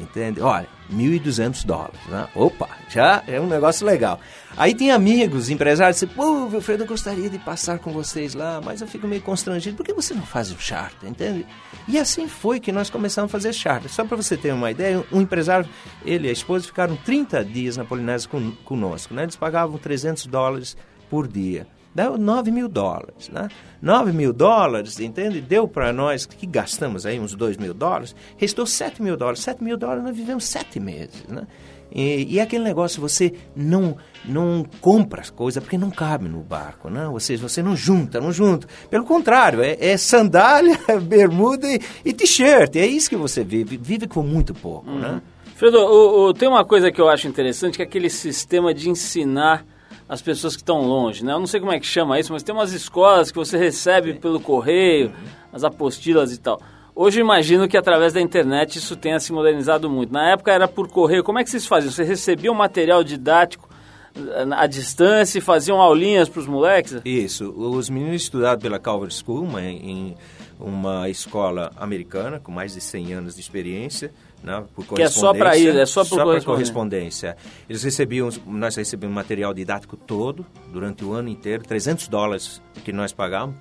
[0.00, 0.40] entende?
[0.40, 2.26] Olha, 1.200 dólares, né?
[2.34, 4.18] Opa, já é um negócio legal.
[4.56, 8.80] Aí tem amigos, empresários, dizem, pô, Wilfredo, eu gostaria de passar com vocês lá, mas
[8.80, 9.76] eu fico meio constrangido.
[9.76, 11.46] Por que você não faz o charter, entende?
[11.86, 13.90] E assim foi que nós começamos a fazer charter.
[13.90, 15.68] Só para você ter uma ideia, um empresário,
[16.04, 18.28] ele e a esposa ficaram 30 dias na Polinésia
[18.64, 19.22] conosco, né?
[19.22, 20.76] Eles pagavam 300 dólares
[21.08, 23.30] por dia deu 9 mil dólares.
[23.30, 23.48] Né?
[23.80, 25.40] 9 mil dólares, entende?
[25.40, 29.40] Deu para nós, que gastamos aí uns 2 mil dólares, restou 7 mil dólares.
[29.40, 31.24] 7 mil dólares nós vivemos 7 meses.
[31.26, 31.46] Né?
[31.90, 36.42] E, e é aquele negócio, você não não compra as coisas porque não cabe no
[36.42, 37.12] barco, não.
[37.12, 38.66] Ou seja, você não junta, não junta.
[38.90, 42.76] Pelo contrário, é, é sandália, bermuda e, e t-shirt.
[42.76, 43.76] É isso que você vive.
[43.76, 45.10] Vive com muito pouco, né?
[45.10, 45.20] Uhum.
[45.54, 48.90] Fredo, o, o, tem uma coisa que eu acho interessante, que é aquele sistema de
[48.90, 49.64] ensinar
[50.08, 51.32] as pessoas que estão longe, né?
[51.32, 54.12] Eu não sei como é que chama isso, mas tem umas escolas que você recebe
[54.12, 54.18] Sim.
[54.20, 55.14] pelo correio, uhum.
[55.52, 56.60] as apostilas e tal.
[56.94, 60.12] Hoje eu imagino que através da internet isso tenha se modernizado muito.
[60.12, 61.22] Na época era por correio.
[61.22, 61.92] Como é que vocês faziam?
[61.92, 63.68] Você recebia um material didático
[64.16, 67.02] eh, à distância e faziam aulinhas para os moleques?
[67.04, 67.50] Isso.
[67.50, 70.16] Os meninos estudaram pela Calvary School, uma, em
[70.58, 74.10] uma escola americana com mais de 100 anos de experiência
[74.42, 76.44] né, por que é só para ir, é só por só correspondência.
[76.44, 77.36] correspondência.
[77.68, 83.12] Eles recebiam, nós recebemos material didático todo, durante o ano inteiro, 300 dólares que nós
[83.12, 83.56] pagávamos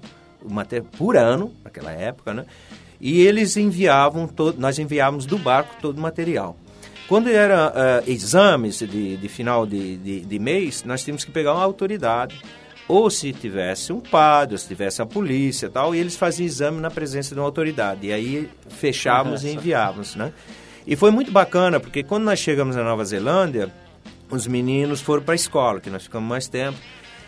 [0.97, 2.45] por ano, naquela época, né?
[2.99, 6.57] E eles enviavam, todo, nós enviávamos do barco todo o material.
[7.07, 11.53] Quando era uh, exames de, de final de, de, de, mês, nós tínhamos que pegar
[11.53, 12.41] uma autoridade
[12.87, 16.79] ou se tivesse um padre, ou se tivesse a polícia tal, e eles faziam exame
[16.79, 18.07] na presença de uma autoridade.
[18.07, 20.31] E aí fechávamos e enviávamos, né?
[20.87, 23.71] E foi muito bacana, porque quando nós chegamos na Nova Zelândia,
[24.29, 26.77] os meninos foram para a escola, que nós ficamos mais tempo,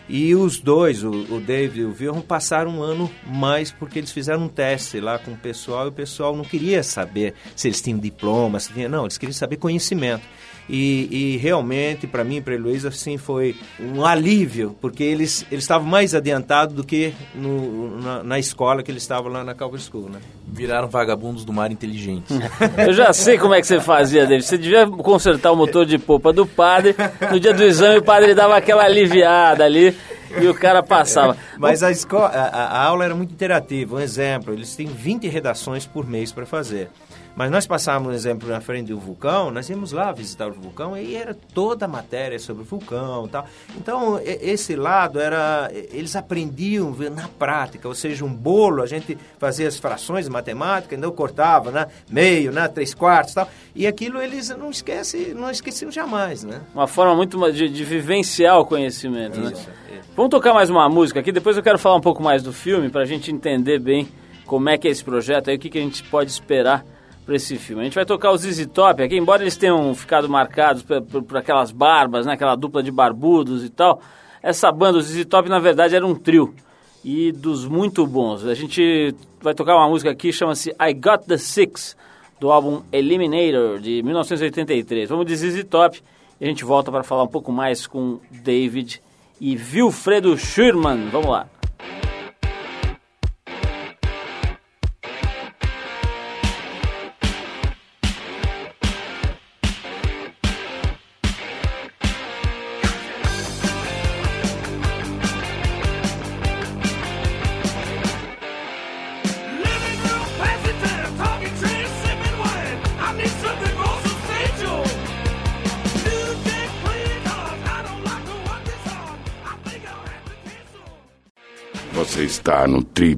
[0.10, 4.12] e os dois, o, o David e o Wilhelm, passaram um ano mais porque eles
[4.12, 7.82] fizeram um teste lá com o pessoal e o pessoal não queria saber se eles
[7.82, 10.24] tinham diploma, se tinha, não, eles queriam saber conhecimento.
[10.70, 15.46] E, e realmente, para mim e para a Heloísa, assim, foi um alívio, porque eles,
[15.52, 19.54] eles estavam mais adiantados do que no, na, na, escola que eles estavam lá na
[19.54, 20.20] Calvary School, né?
[20.46, 22.38] Viraram vagabundos do mar inteligentes.
[22.78, 24.46] Eu já sei como é que você fazia, David.
[24.46, 26.96] Você devia consertar o motor de popa do padre.
[27.32, 29.96] No dia do exame, o padre dava aquela aliviada ali
[30.42, 31.38] e o cara passava.
[31.58, 33.96] Mas a, escola, a, a, aula era muito interativa.
[33.96, 36.90] Um exemplo, eles têm 20 redações por mês para fazer.
[37.38, 40.98] Mas nós passávamos, um exemplo, na frente do vulcão, nós íamos lá visitar o vulcão
[40.98, 43.46] e era toda a matéria sobre o vulcão tal.
[43.78, 45.70] Então, esse lado era...
[45.72, 50.96] Eles aprendiam na prática, ou seja, um bolo, a gente fazia as frações de matemática,
[50.96, 51.86] então cortava, né?
[52.10, 52.68] Meio, né?
[52.68, 53.48] Três quartos tal.
[53.76, 56.62] E aquilo eles não esquecem, não esqueciam jamais, né?
[56.74, 59.52] Uma forma muito de, de vivenciar o conhecimento, né?
[59.52, 59.76] isso, né?
[60.00, 60.10] Isso.
[60.16, 62.90] Vamos tocar mais uma música aqui, depois eu quero falar um pouco mais do filme,
[62.90, 64.08] para a gente entender bem
[64.44, 66.84] como é que é esse projeto, aí o que, que a gente pode esperar
[67.28, 67.82] para esse filme.
[67.82, 71.24] A gente vai tocar os ZZ Top aqui, embora eles tenham ficado marcados por, por,
[71.24, 74.02] por, aquelas barbas, né, aquela dupla de barbudos e tal.
[74.42, 76.56] Essa banda, os ZZ Top, na verdade, era um trio
[77.04, 78.46] e dos muito bons.
[78.46, 81.98] A gente vai tocar uma música aqui, chama-se I Got the Six,
[82.40, 85.10] do álbum Eliminator, de 1983.
[85.10, 86.02] Vamos de ZZ Top
[86.40, 89.02] e a gente volta para falar um pouco mais com David
[89.42, 91.10] e Wilfredo Schurman.
[91.12, 91.57] Vamos lá.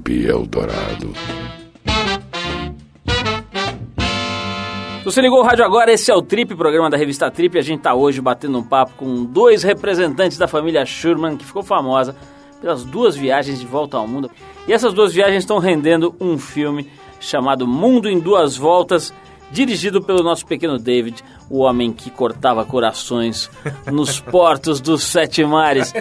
[0.09, 1.13] Trip Eldorado.
[5.03, 7.57] Você ligou o rádio agora, esse é o Trip, programa da revista Trip.
[7.59, 11.61] A gente está hoje batendo um papo com dois representantes da família Schurman, que ficou
[11.61, 12.15] famosa
[12.59, 14.31] pelas duas viagens de volta ao mundo.
[14.67, 19.13] E essas duas viagens estão rendendo um filme chamado Mundo em Duas Voltas,
[19.51, 23.49] dirigido pelo nosso pequeno David, o homem que cortava corações
[23.91, 25.93] nos portos dos sete mares.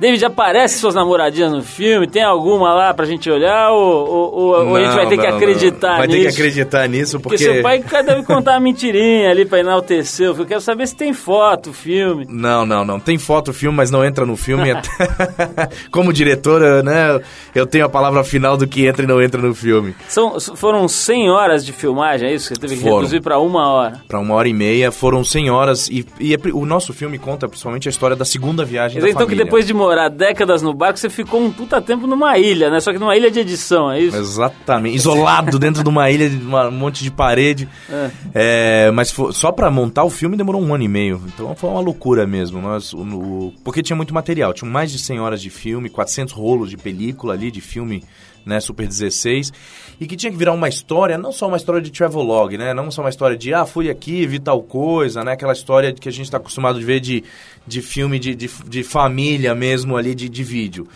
[0.00, 2.06] David, aparece suas namoradinhas no filme?
[2.06, 3.70] Tem alguma lá pra gente olhar?
[3.70, 5.98] Ou, ou, ou não, a gente vai ter não, que acreditar não.
[5.98, 6.16] vai nisso?
[6.16, 7.36] Vai ter que acreditar nisso, porque...
[7.36, 10.28] Porque seu pai deve contar uma mentirinha ali pra enaltecer.
[10.28, 12.26] Eu quero saber se tem foto, filme.
[12.30, 12.98] Não, não, não.
[12.98, 14.70] Tem foto, filme, mas não entra no filme.
[15.92, 17.20] Como diretora, né,
[17.54, 19.94] eu tenho a palavra final do que entra e não entra no filme.
[20.08, 22.48] São, foram 100 horas de filmagem, é isso?
[22.48, 22.96] Você teve que foram.
[22.96, 24.00] reduzir pra uma hora.
[24.08, 24.90] Pra uma hora e meia.
[24.90, 25.88] Foram 100 horas.
[25.88, 29.10] E, e é, o nosso filme conta principalmente a história da segunda viagem mas da
[29.10, 29.44] então família.
[29.44, 32.78] que depois de morar décadas no barco, você ficou um puta tempo numa ilha, né?
[32.78, 34.16] Só que numa ilha de edição, é isso?
[34.16, 34.94] Exatamente.
[34.94, 37.68] Isolado dentro de uma ilha, de um monte de parede.
[37.90, 38.10] É.
[38.34, 41.20] É, mas foi, só para montar o filme demorou um ano e meio.
[41.26, 42.60] Então foi uma loucura mesmo.
[42.60, 44.52] Nós, o, o, porque tinha muito material.
[44.52, 48.04] Tinha mais de 100 horas de filme, 400 rolos de película ali, de filme
[48.44, 49.52] né, Super 16,
[50.00, 52.90] e que tinha que virar uma história, não só uma história de travelogue, né, não
[52.90, 56.12] só uma história de, ah, fui aqui, vi tal coisa, né, aquela história que a
[56.12, 57.24] gente está acostumado de ver de,
[57.66, 60.86] de filme de, de, de família mesmo ali, de, de vídeo.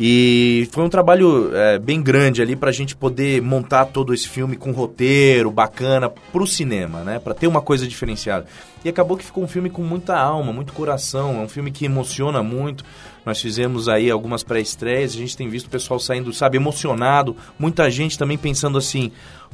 [0.00, 4.28] E foi um trabalho é, bem grande ali para a gente poder montar todo esse
[4.28, 7.18] filme com roteiro bacana para o cinema, né?
[7.18, 8.46] Para ter uma coisa diferenciada.
[8.84, 11.40] E acabou que ficou um filme com muita alma, muito coração.
[11.40, 12.84] É um filme que emociona muito.
[13.28, 17.36] Nós fizemos aí algumas pré-estreias, a gente tem visto o pessoal saindo, sabe, emocionado.
[17.58, 19.12] Muita gente também pensando assim: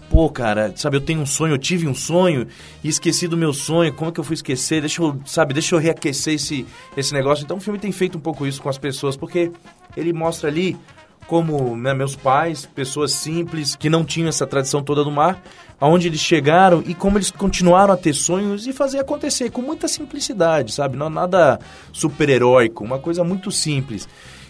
[0.09, 2.47] pô, cara, sabe, eu tenho um sonho, eu tive um sonho
[2.85, 4.81] e esqueci do meu sonho, como é que eu fui esquecer?
[4.81, 6.65] Deixa eu, sabe, deixa eu reaquecer esse,
[6.97, 7.43] esse negócio.
[7.43, 9.51] Então o filme tem feito um pouco isso com as pessoas, porque
[9.97, 10.77] ele mostra ali
[11.27, 15.43] como né, meus pais, pessoas simples, que não tinham essa tradição toda do mar,
[15.81, 19.89] aonde eles chegaram e como eles continuaram a ter sonhos e fazer acontecer com muita
[19.89, 20.97] simplicidade, sabe?
[20.97, 21.59] Não nada
[21.93, 24.09] super-heróico, uma coisa muito simples.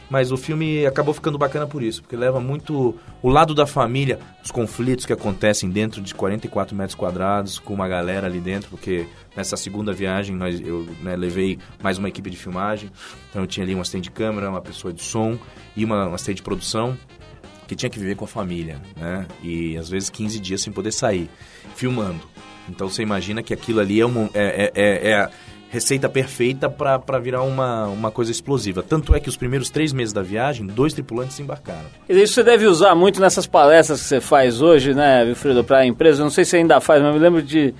[0.08, 4.18] Mas o filme acabou ficando bacana por isso, porque leva muito o lado da família,
[4.44, 9.06] os conflitos que acontecem dentro de 44 metros quadrados, com uma galera ali dentro, porque
[9.34, 12.90] nessa segunda viagem nós, eu né, levei mais uma equipe de filmagem,
[13.30, 15.38] então eu tinha ali um assistente de câmera, uma pessoa de som
[15.74, 16.96] e uma, um assistente de produção
[17.66, 19.26] que tinha que viver com a família, né?
[19.42, 21.28] E às vezes 15 dias sem poder sair,
[21.74, 22.20] filmando.
[22.68, 25.30] Então você imagina que aquilo ali é, um, é, é, é, é
[25.74, 28.80] receita perfeita para virar uma, uma coisa explosiva.
[28.80, 31.86] Tanto é que os primeiros três meses da viagem, dois tripulantes embarcaram.
[32.08, 35.86] Isso você deve usar muito nessas palestras que você faz hoje, né, Wilfredo, para a
[35.86, 36.20] empresa.
[36.20, 37.74] Eu não sei se ainda faz, mas eu me lembro de,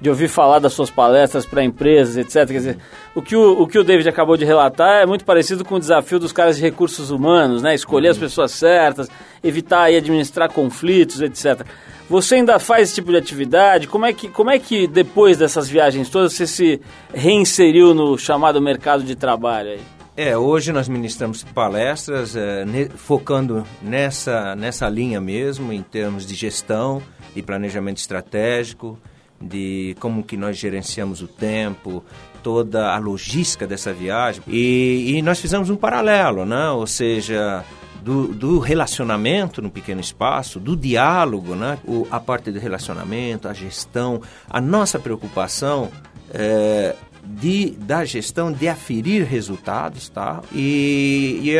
[0.00, 2.48] de ouvir falar das suas palestras para empresas, etc.
[2.48, 2.78] Quer dizer,
[3.14, 5.80] o que o, o que o David acabou de relatar é muito parecido com o
[5.80, 7.74] desafio dos caras de recursos humanos, né?
[7.74, 8.12] Escolher uhum.
[8.12, 9.08] as pessoas certas,
[9.42, 11.66] evitar e administrar conflitos, etc.
[12.08, 13.86] Você ainda faz esse tipo de atividade?
[13.86, 16.80] Como é que, como é que depois dessas viagens todas você se
[17.14, 19.80] reinseriu no chamado mercado de trabalho aí?
[20.16, 26.34] É, hoje nós ministramos palestras é, ne, focando nessa, nessa linha mesmo, em termos de
[26.34, 27.00] gestão
[27.34, 28.98] e planejamento estratégico,
[29.40, 32.04] de como que nós gerenciamos o tempo,
[32.42, 34.42] toda a logística dessa viagem.
[34.46, 36.70] E, e nós fizemos um paralelo, né?
[36.70, 37.64] ou seja,
[38.02, 41.78] do, do, relacionamento no pequeno espaço, do diálogo, né?
[41.86, 45.90] O, a parte do relacionamento, a gestão, a nossa preocupação
[46.32, 46.94] é,
[47.38, 50.42] de, da gestão de aferir resultados, tá?
[50.52, 51.54] E,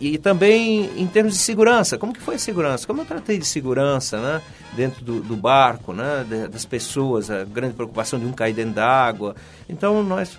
[0.00, 2.86] e, e, também em termos de segurança, como que foi a segurança?
[2.86, 4.42] Como eu tratei de segurança, né?
[4.74, 6.24] Dentro do, do barco, né?
[6.50, 9.34] das pessoas, a grande preocupação de um cair dentro d'água.
[9.68, 10.38] Então, nós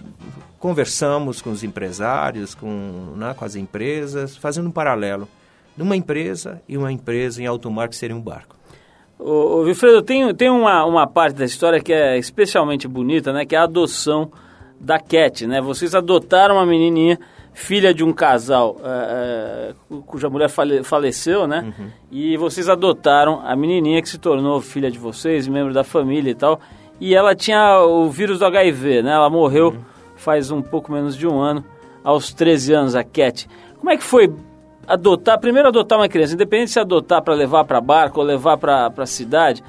[0.59, 3.33] conversamos com os empresários, com, né?
[3.35, 5.27] com as empresas, fazendo um paralelo
[5.75, 8.55] de uma empresa e uma empresa em alto mar que seria um barco.
[9.19, 13.45] Ô, ô Wilfredo, tem, tem uma, uma parte da história que é especialmente bonita, né?
[13.45, 14.31] Que é a adoção
[14.79, 15.61] da Cat, né?
[15.61, 17.19] Vocês adotaram uma menininha,
[17.53, 21.73] filha de um casal é, é, cuja mulher fale, faleceu, né?
[21.77, 21.87] Uhum.
[22.11, 26.35] E vocês adotaram a menininha que se tornou filha de vocês, membro da família e
[26.35, 26.59] tal.
[26.99, 29.11] E ela tinha o vírus do HIV, né?
[29.11, 29.81] Ela morreu uhum.
[30.15, 31.63] faz um pouco menos de um ano,
[32.03, 33.47] aos 13 anos, a Cat.
[33.79, 34.31] Como é que foi
[34.87, 38.91] adotar, primeiro adotar uma criança, independente se adotar para levar para barco ou levar para
[38.95, 39.63] a cidade,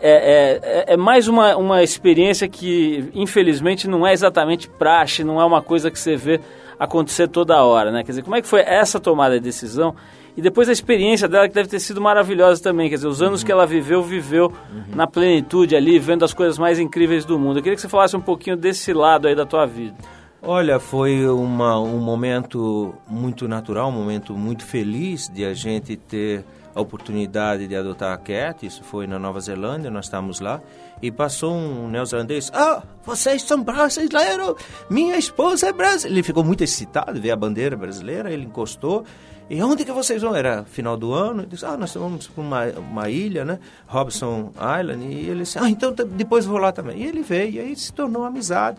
[0.00, 5.44] é, é, é, mais uma, uma experiência que, infelizmente, não é exatamente praxe, não é
[5.44, 6.40] uma coisa que você vê
[6.78, 8.02] acontecer toda hora, né?
[8.02, 9.94] Quer dizer, como é que foi essa tomada de decisão?
[10.36, 12.88] E depois a experiência dela, que deve ter sido maravilhosa também.
[12.88, 13.46] Quer dizer, os anos uhum.
[13.46, 14.94] que ela viveu, viveu uhum.
[14.94, 17.58] na plenitude ali, vendo as coisas mais incríveis do mundo.
[17.58, 19.96] Eu queria que você falasse um pouquinho desse lado aí da tua vida.
[20.42, 26.42] Olha, foi uma, um momento muito natural, um momento muito feliz de a gente ter
[26.74, 28.64] a oportunidade de adotar a Cat.
[28.64, 30.60] Isso foi na Nova Zelândia, nós estávamos lá.
[31.02, 32.50] E passou um neozelandês.
[32.54, 34.56] Ah, vocês são brasileiros!
[34.88, 36.14] Minha esposa é brasileira!
[36.14, 39.04] Ele ficou muito excitado ver a bandeira brasileira, ele encostou.
[39.48, 40.36] E onde que vocês vão?
[40.36, 41.40] Era final do ano.
[41.40, 43.58] Ele disse, ah, nós vamos para uma, uma ilha, né?
[43.88, 45.04] Robson Island.
[45.06, 46.98] E ele disse, ah, então depois vou lá também.
[46.98, 48.78] E ele veio, e aí se tornou amizade.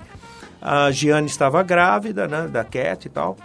[0.62, 3.36] A Giane estava grávida, né, da Cat e tal.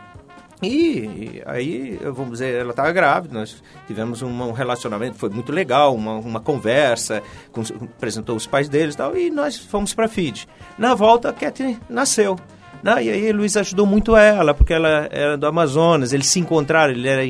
[0.63, 6.15] E, aí, vamos dizer, ela estava grávida, nós tivemos um, relacionamento, foi muito legal, uma,
[6.15, 10.47] uma conversa, com, apresentou os pais deles e tal, e nós fomos para Fiji.
[10.79, 12.39] Na volta, a Cat nasceu.
[12.83, 13.05] Né?
[13.05, 17.09] E aí, Luiz ajudou muito ela, porque ela era do Amazonas, eles se encontraram, ele
[17.09, 17.23] era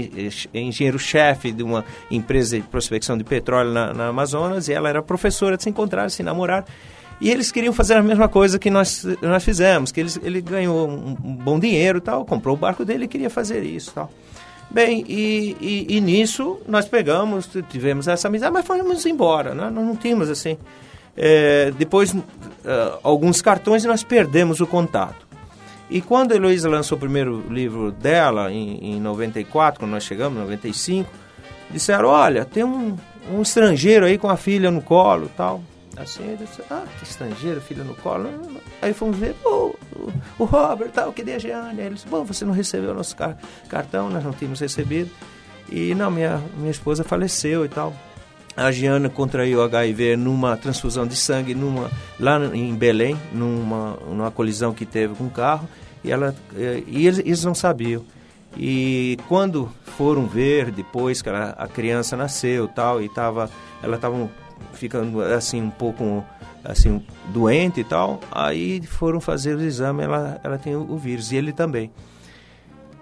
[0.54, 5.56] engenheiro-chefe de uma empresa de prospecção de petróleo na, na Amazonas, e ela era professora,
[5.58, 6.64] se encontraram, se namoraram.
[7.20, 10.86] E eles queriam fazer a mesma coisa que nós, nós fizemos, que eles, ele ganhou
[10.88, 14.10] um, bom dinheiro tal, comprou o barco dele e queria fazer isso tal.
[14.70, 19.70] Bem, e, e, e, nisso nós pegamos, tivemos essa amizade, mas fomos embora, né?
[19.70, 20.58] nós não tínhamos assim.
[21.16, 22.22] É, depois, uh,
[23.02, 25.26] alguns cartões e nós perdemos o contato.
[25.88, 30.36] E quando a Heloísa lançou o primeiro livro dela, em, em 94, quando nós chegamos,
[30.36, 31.08] em 95,
[31.70, 32.96] disseram, olha, tem um,
[33.32, 35.62] um estrangeiro aí com a filha no colo tal.
[35.96, 38.28] Assim, disse, ah, que estrangeiro, filho no colo.
[38.82, 39.74] Aí fomos ver, o,
[40.38, 41.80] o Robert, tal, que a Jeane?
[41.80, 45.10] Aí ele disse, bom, você não recebeu o nosso car cartão, nós não tínhamos recebido.
[45.70, 47.94] E não, minha, minha esposa faleceu e tal.
[48.56, 54.72] A Giana contraiu HIV numa transfusão de sangue numa, lá em Belém, numa, numa colisão
[54.72, 55.68] que teve com um carro,
[56.02, 56.34] e, ela,
[56.86, 58.02] e eles, eles não sabiam.
[58.56, 63.50] E quando foram ver depois que ela, a criança nasceu tal, e tava,
[63.82, 64.16] ela estava
[64.76, 66.24] ficando assim um pouco
[66.64, 68.20] assim doente e tal.
[68.30, 71.90] Aí foram fazer o exame, ela, ela tem o, o vírus e ele também.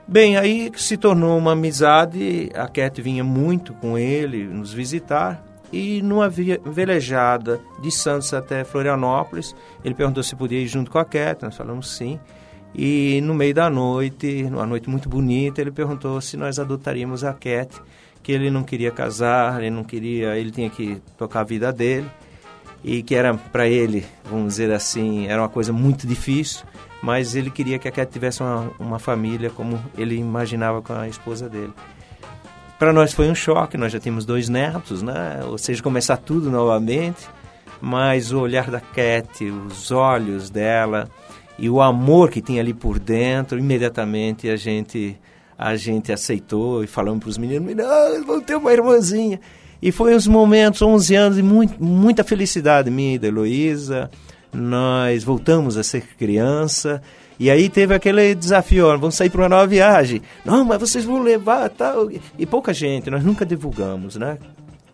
[0.06, 6.02] Bem, aí se tornou uma amizade, a Cat vinha muito com ele nos visitar e
[6.02, 11.42] numa velejada de Santos até Florianópolis, ele perguntou se podia ir junto com a Cat,
[11.42, 12.20] nós falamos sim.
[12.74, 17.32] E no meio da noite, numa noite muito bonita, ele perguntou se nós adotaríamos a
[17.32, 17.80] Cat
[18.24, 22.10] que ele não queria casar, ele não queria, ele tinha que tocar a vida dele
[22.82, 26.64] e que era para ele, vamos dizer assim, era uma coisa muito difícil,
[27.02, 31.06] mas ele queria que a Cat tivesse uma, uma família como ele imaginava com a
[31.06, 31.72] esposa dele.
[32.78, 35.40] Para nós foi um choque, nós já tínhamos dois netos, né?
[35.44, 37.28] Ou seja, começar tudo novamente,
[37.78, 41.10] mas o olhar da Cat, os olhos dela
[41.58, 45.16] e o amor que tinha ali por dentro, imediatamente a gente
[45.58, 49.40] a gente aceitou e falamos para os meninos, meninos, vamos ter uma irmãzinha.
[49.80, 54.10] E foi uns momentos, 11 anos de muito, muita felicidade minha e da Heloísa.
[54.52, 57.02] Nós voltamos a ser criança.
[57.38, 60.22] E aí teve aquele desafio, ó, vamos sair para uma nova viagem.
[60.44, 62.08] Não, mas vocês vão levar tal.
[62.38, 64.38] E pouca gente, nós nunca divulgamos, né?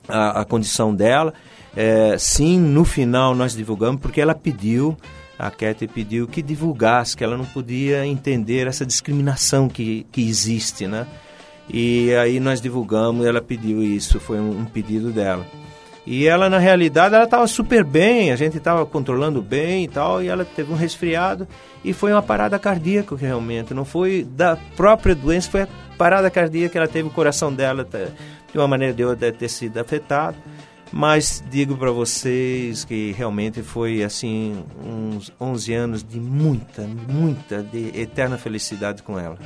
[0.09, 1.33] A, a condição dela.
[1.77, 4.97] É, sim, no final nós divulgamos porque ela pediu
[5.41, 10.87] a Katy pediu que divulgasse, que ela não podia entender essa discriminação que, que existe,
[10.87, 11.07] né?
[11.73, 15.47] E aí nós divulgamos, ela pediu isso, foi um, um pedido dela.
[16.07, 20.23] E ela, na realidade, ela estava super bem, a gente estava controlando bem e tal,
[20.23, 21.49] e ela teve um resfriado
[21.83, 26.73] e foi uma parada cardíaca realmente, não foi da própria doença, foi a parada cardíaca
[26.73, 27.99] que ela teve, o coração dela tá,
[28.53, 30.37] de uma maneira de outra ter sido afetado.
[30.93, 37.99] Mas digo para vocês que realmente foi assim uns 11 anos de muita, muita, de
[37.99, 39.39] eterna felicidade com ela.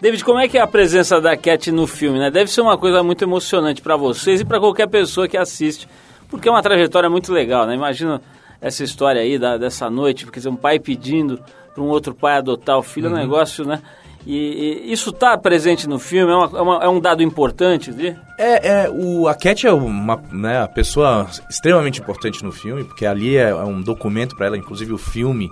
[0.00, 2.18] David, como é que é a presença da Cat no filme?
[2.18, 2.30] Né?
[2.30, 5.88] Deve ser uma coisa muito emocionante para vocês e para qualquer pessoa que assiste,
[6.28, 7.74] porque é uma trajetória muito legal, né?
[7.74, 8.20] Imagina
[8.60, 11.40] essa história aí da, dessa noite, quer dizer, um pai pedindo
[11.74, 13.14] para um outro pai adotar o filho, uhum.
[13.14, 13.26] é um uhum.
[13.26, 13.82] negócio, né?
[14.26, 16.32] E, e isso está presente no filme?
[16.32, 17.92] É, uma, é, uma, é, um dado importante?
[17.92, 18.16] De...
[18.38, 23.36] É, é o, a Cat é uma né, pessoa extremamente importante no filme, porque ali
[23.36, 25.50] é, é um documento para ela, inclusive o filme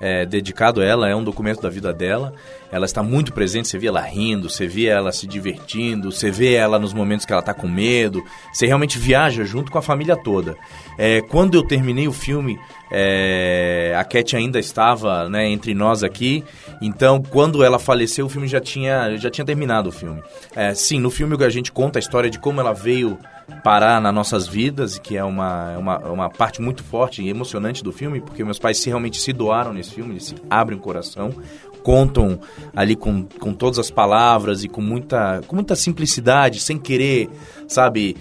[0.00, 2.32] é, dedicado a ela, é um documento da vida dela.
[2.72, 6.54] Ela está muito presente, você vê ela rindo, você vê ela se divertindo, você vê
[6.54, 8.22] ela nos momentos que ela está com medo,
[8.52, 10.56] você realmente viaja junto com a família toda.
[10.96, 12.58] É, quando eu terminei o filme,
[12.90, 16.44] é, a Cat ainda estava né, entre nós aqui,
[16.80, 20.22] então quando ela faleceu, o filme já tinha, já tinha terminado o filme.
[20.54, 23.18] É, sim, no filme a gente conta a história de como ela veio
[23.62, 27.92] parar nas nossas vidas, que é uma, uma, uma parte muito forte e emocionante do
[27.92, 31.34] filme, porque meus pais realmente se doaram nesse filme, eles abrem o coração,
[31.82, 32.40] contam
[32.74, 37.28] ali com, com todas as palavras e com muita, com muita simplicidade, sem querer,
[37.66, 38.16] sabe,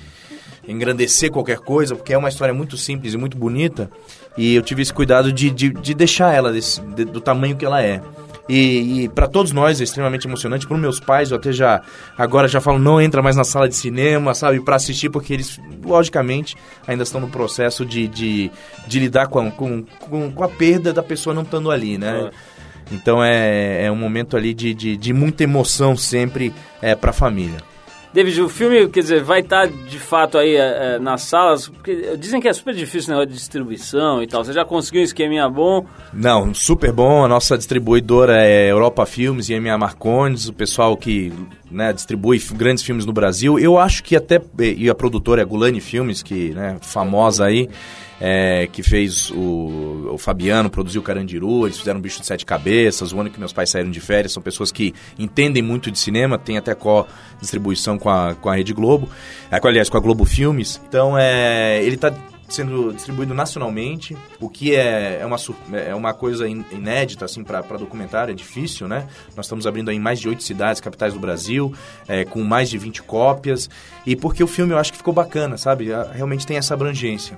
[0.67, 3.89] engrandecer qualquer coisa, porque é uma história muito simples e muito bonita,
[4.37, 7.65] e eu tive esse cuidado de, de, de deixar ela desse, de, do tamanho que
[7.65, 8.01] ela é.
[8.49, 10.67] E, e para todos nós é extremamente emocionante.
[10.67, 11.83] Para meus pais, eu até já
[12.17, 15.59] agora já falo, não entra mais na sala de cinema, sabe, para assistir, porque eles,
[15.85, 18.51] logicamente, ainda estão no processo de, de,
[18.87, 22.31] de lidar com, com, com, com, a perda da pessoa não estando ali, né?
[22.91, 27.13] Então é, é um momento ali de, de, de muita emoção sempre é, para a
[27.13, 27.57] família.
[28.13, 31.69] David, o filme, quer dizer, vai estar tá, de fato aí é, é, nas salas,
[31.69, 34.43] porque dizem que é super difícil o negócio de distribuição e tal.
[34.43, 35.85] Você já conseguiu um esqueminha bom?
[36.11, 37.23] Não, super bom.
[37.23, 41.31] A nossa distribuidora é Europa Filmes e EMA Marcondes, o pessoal que
[41.71, 43.59] né, distribui grandes filmes no Brasil.
[43.59, 47.69] Eu acho que até, e a produtora é Gulani Filmes, que né, famosa aí
[48.19, 53.13] é, que fez o, o Fabiano, produziu o Carandiru, eles fizeram Bicho de Sete Cabeças,
[53.13, 56.37] o ano que meus pais saíram de férias, são pessoas que entendem muito de cinema,
[56.37, 59.07] tem até co-distribuição com a, com a Rede Globo,
[59.49, 60.81] é, aliás, com a Globo Filmes.
[60.87, 62.13] Então, é, ele está
[62.49, 65.37] sendo distribuído nacionalmente, o que é, é, uma,
[65.73, 69.07] é uma coisa inédita assim para documentário, é difícil, né?
[69.35, 71.73] Nós estamos abrindo em mais de oito cidades, capitais do Brasil,
[72.07, 73.69] é, com mais de 20 cópias,
[74.05, 75.89] e porque o filme eu acho que ficou bacana, sabe?
[76.13, 77.37] Realmente tem essa abrangência.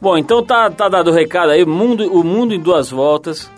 [0.00, 3.50] Bom, então tá, tá dado o recado aí, mundo, o mundo em duas voltas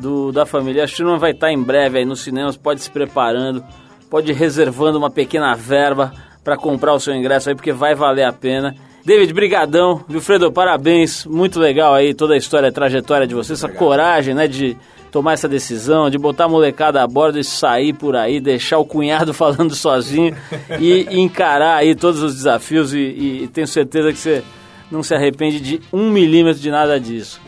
[0.00, 3.62] do, da família Schumann vai estar tá em breve aí nos cinemas, pode se preparando,
[4.10, 6.12] pode ir reservando uma pequena verba
[6.42, 8.74] para comprar o seu ingresso aí, porque vai valer a pena.
[9.04, 10.04] David, brigadão.
[10.08, 11.26] Wilfredo, parabéns.
[11.26, 14.76] Muito legal aí toda a história, a trajetória de você, essa coragem, né, de
[15.10, 18.84] tomar essa decisão, de botar a molecada a bordo e sair por aí, deixar o
[18.84, 20.34] cunhado falando sozinho
[20.80, 22.98] e, e encarar aí todos os desafios e,
[23.42, 24.42] e tenho certeza que você
[24.90, 27.40] não se arrepende de um milímetro de nada disso.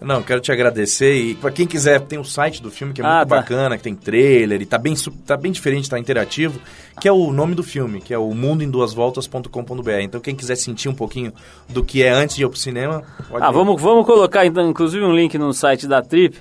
[0.00, 3.04] Não, quero te agradecer e para quem quiser, tem o site do filme que é
[3.04, 3.36] ah, muito tá.
[3.36, 4.94] bacana, que tem trailer e tá bem,
[5.26, 6.60] tá bem diferente, tá interativo,
[7.00, 9.90] que é o nome do filme, que é o mundoemduasvoltas.com.br.
[10.00, 11.32] Então quem quiser sentir um pouquinho
[11.68, 15.04] do que é antes de ir pro cinema, pode Ah, vamos, vamos colocar então, inclusive
[15.04, 16.38] um link no site da Trip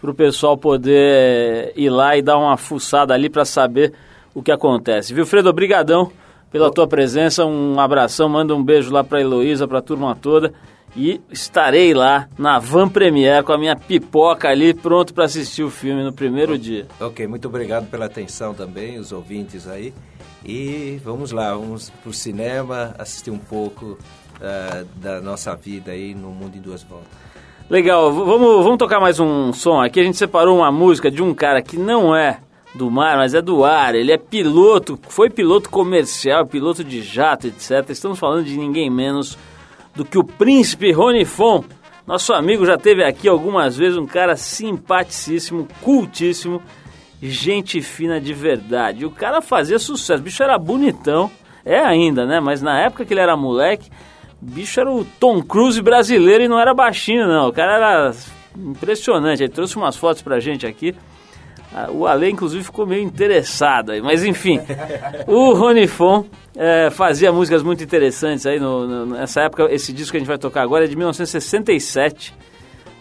[0.00, 3.94] para o pessoal poder ir lá e dar uma fuçada ali para saber
[4.34, 5.14] o que acontece.
[5.14, 5.48] Viu, Fredo?
[5.48, 6.12] Obrigadão
[6.50, 7.44] pela tua presença.
[7.44, 10.52] Um abração, manda um beijo lá para Heloísa, para a turma toda.
[10.96, 15.70] E estarei lá na Van Premier com a minha pipoca ali, pronto para assistir o
[15.70, 16.86] filme no primeiro dia.
[17.00, 19.92] Ok, muito obrigado pela atenção também, os ouvintes aí.
[20.44, 23.98] E vamos lá, vamos pro cinema, assistir um pouco
[24.36, 27.08] uh, da nossa vida aí no mundo em duas voltas.
[27.68, 30.00] Legal, vamos, vamos tocar mais um som aqui.
[30.00, 32.38] A gente separou uma música de um cara que não é
[32.74, 33.94] do mar, mas é do ar.
[33.94, 37.90] Ele é piloto, foi piloto comercial, piloto de jato, etc.
[37.90, 39.36] Estamos falando de ninguém menos
[39.98, 41.64] do que o príncipe Rony Fon.
[42.06, 46.62] Nosso amigo já teve aqui algumas vezes um cara simpaticíssimo, cultíssimo,
[47.20, 49.04] gente fina de verdade.
[49.04, 51.28] O cara fazia sucesso, o bicho era bonitão,
[51.64, 52.38] é ainda, né?
[52.38, 53.90] Mas na época que ele era moleque,
[54.40, 57.48] o bicho era o Tom Cruise brasileiro e não era baixinho, não.
[57.48, 58.12] O cara era
[58.56, 59.42] impressionante.
[59.42, 60.94] Ele trouxe umas fotos pra gente aqui.
[61.72, 64.00] Ah, o Ale, inclusive, ficou meio interessado aí.
[64.00, 64.60] Mas, enfim,
[65.26, 66.24] o Ronifon
[66.56, 69.68] é, fazia músicas muito interessantes aí no, no, nessa época.
[69.70, 72.34] Esse disco que a gente vai tocar agora é de 1967,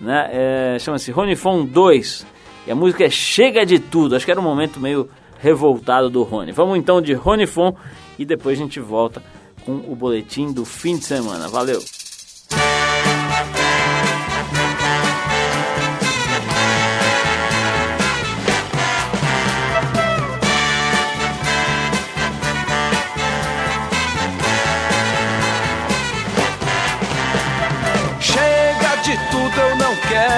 [0.01, 0.29] né?
[0.31, 2.25] É, Chama-se Ronifon 2.
[2.67, 4.15] E a música é Chega de Tudo.
[4.15, 5.09] Acho que era um momento meio
[5.39, 6.51] revoltado do Rony.
[6.51, 7.73] Vamos então de Ronifon
[8.19, 9.23] e depois a gente volta
[9.65, 11.47] com o boletim do fim de semana.
[11.47, 11.81] Valeu!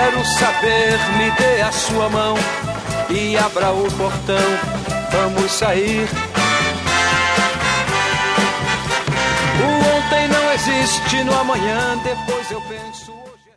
[0.10, 2.36] Quero saber, me dê a sua mão
[3.10, 4.36] e abra o portão,
[5.12, 6.07] vamos sair.
[9.62, 13.49] O ontem não existe no amanhã, depois eu penso hoje.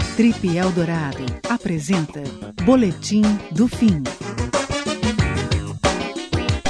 [0.00, 2.22] É Trip Eldorado apresenta
[2.64, 4.02] Boletim do Fim.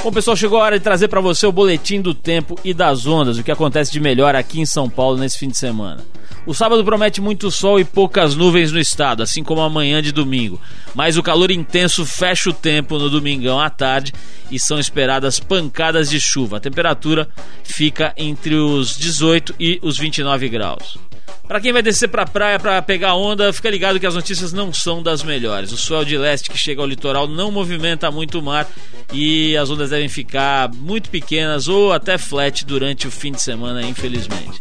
[0.03, 3.05] Bom, pessoal, chegou a hora de trazer para você o boletim do tempo e das
[3.05, 6.03] ondas, o que acontece de melhor aqui em São Paulo nesse fim de semana.
[6.45, 10.59] O sábado promete muito sol e poucas nuvens no estado, assim como amanhã de domingo.
[10.93, 14.11] Mas o calor intenso fecha o tempo no domingão à tarde
[14.51, 16.57] e são esperadas pancadas de chuva.
[16.57, 17.29] A temperatura
[17.63, 20.97] fica entre os 18 e os 29 graus.
[21.47, 24.53] Para quem vai descer para a praia para pegar onda, fica ligado que as notícias
[24.53, 25.71] não são das melhores.
[25.71, 28.67] O sol de leste que chega ao litoral não movimenta muito o mar
[29.11, 33.83] e as ondas devem ficar muito pequenas ou até flat durante o fim de semana,
[33.83, 34.59] infelizmente.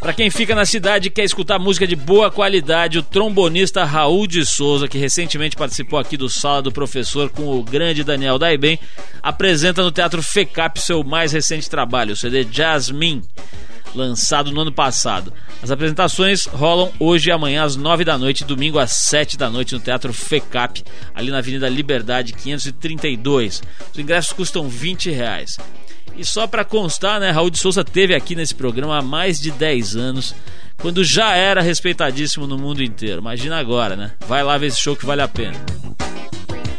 [0.00, 4.26] Para quem fica na cidade e quer escutar música de boa qualidade, o trombonista Raul
[4.26, 8.78] de Souza, que recentemente participou aqui do Sala do Professor com o grande Daniel Daiben,
[9.20, 13.22] apresenta no Teatro FECAP seu mais recente trabalho, o CD Jasmine,
[13.96, 15.32] lançado no ano passado.
[15.62, 19.74] As apresentações rolam hoje e amanhã às 9 da noite, domingo às 7 da noite
[19.74, 20.84] no Teatro FECAP,
[21.14, 23.62] ali na Avenida Liberdade 532.
[23.92, 25.56] Os ingressos custam 20 reais.
[26.16, 29.50] E só para constar, né, Raul de Souza teve aqui nesse programa há mais de
[29.50, 30.34] 10 anos,
[30.78, 33.20] quando já era respeitadíssimo no mundo inteiro.
[33.20, 34.12] Imagina agora, né?
[34.26, 35.56] Vai lá ver esse show que vale a pena.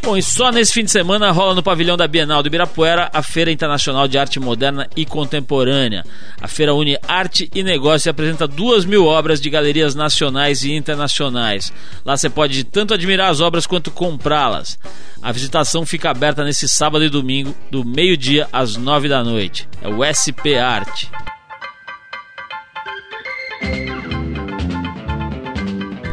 [0.08, 3.22] Bom, e só nesse fim de semana rola no pavilhão da Bienal do Ibirapuera a
[3.22, 6.02] Feira Internacional de Arte Moderna e Contemporânea.
[6.40, 10.72] A feira une arte e negócio e apresenta duas mil obras de galerias nacionais e
[10.72, 11.70] internacionais.
[12.06, 14.78] Lá você pode tanto admirar as obras quanto comprá-las.
[15.20, 19.68] A visitação fica aberta nesse sábado e domingo, do meio-dia às nove da noite.
[19.82, 21.10] É o SP Arte.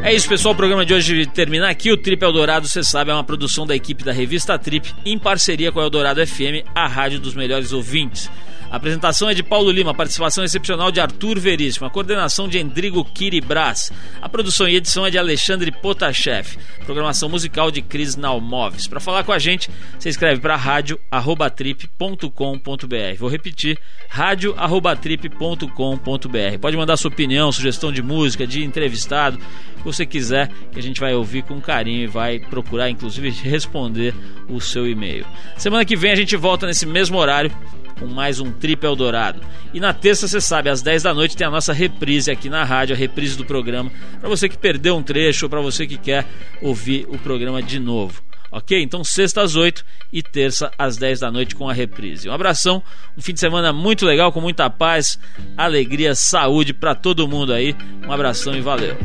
[0.06, 0.54] É isso, pessoal.
[0.54, 1.92] O programa de hoje termina aqui.
[1.92, 5.72] O Trip Eldorado, você sabe, é uma produção da equipe da revista Trip, em parceria
[5.72, 8.30] com a Eldorado FM, a rádio dos melhores ouvintes.
[8.70, 13.06] A apresentação é de Paulo Lima, participação excepcional de Arthur Veríssimo, a coordenação de Endrigo
[13.06, 13.92] Kiribras,
[14.22, 18.88] a produção e edição é de Alexandre Potashev, programação musical de Cris Nalmoves.
[18.88, 23.18] Para falar com a gente, você escreve para rádio@trip.com.br.
[23.18, 26.60] Vou repetir, rádio@trip.com.br.
[26.60, 29.38] Pode mandar sua opinião, sugestão de música, de entrevistado,
[29.76, 33.30] o que você quiser, que a gente vai ouvir com carinho e vai procurar inclusive
[33.30, 34.14] responder
[34.50, 35.26] o seu e-mail.
[35.58, 37.52] Semana que vem a gente volta nesse mesmo horário
[38.00, 39.42] com mais um Trip Eldorado.
[39.74, 42.64] E na terça, você sabe, às 10 da noite tem a nossa reprise aqui na
[42.64, 45.98] rádio, a reprise do programa, para você que perdeu um trecho ou para você que
[45.98, 46.26] quer
[46.62, 48.22] ouvir o programa de novo.
[48.52, 48.82] Ok?
[48.82, 49.84] Então, sexta às 8
[50.14, 52.30] e terça às 10 da noite com a reprise.
[52.30, 52.82] Um abração,
[53.18, 55.20] um fim de semana muito legal, com muita paz,
[55.58, 57.76] alegria, saúde para todo mundo aí.
[58.08, 58.96] Um abração e valeu.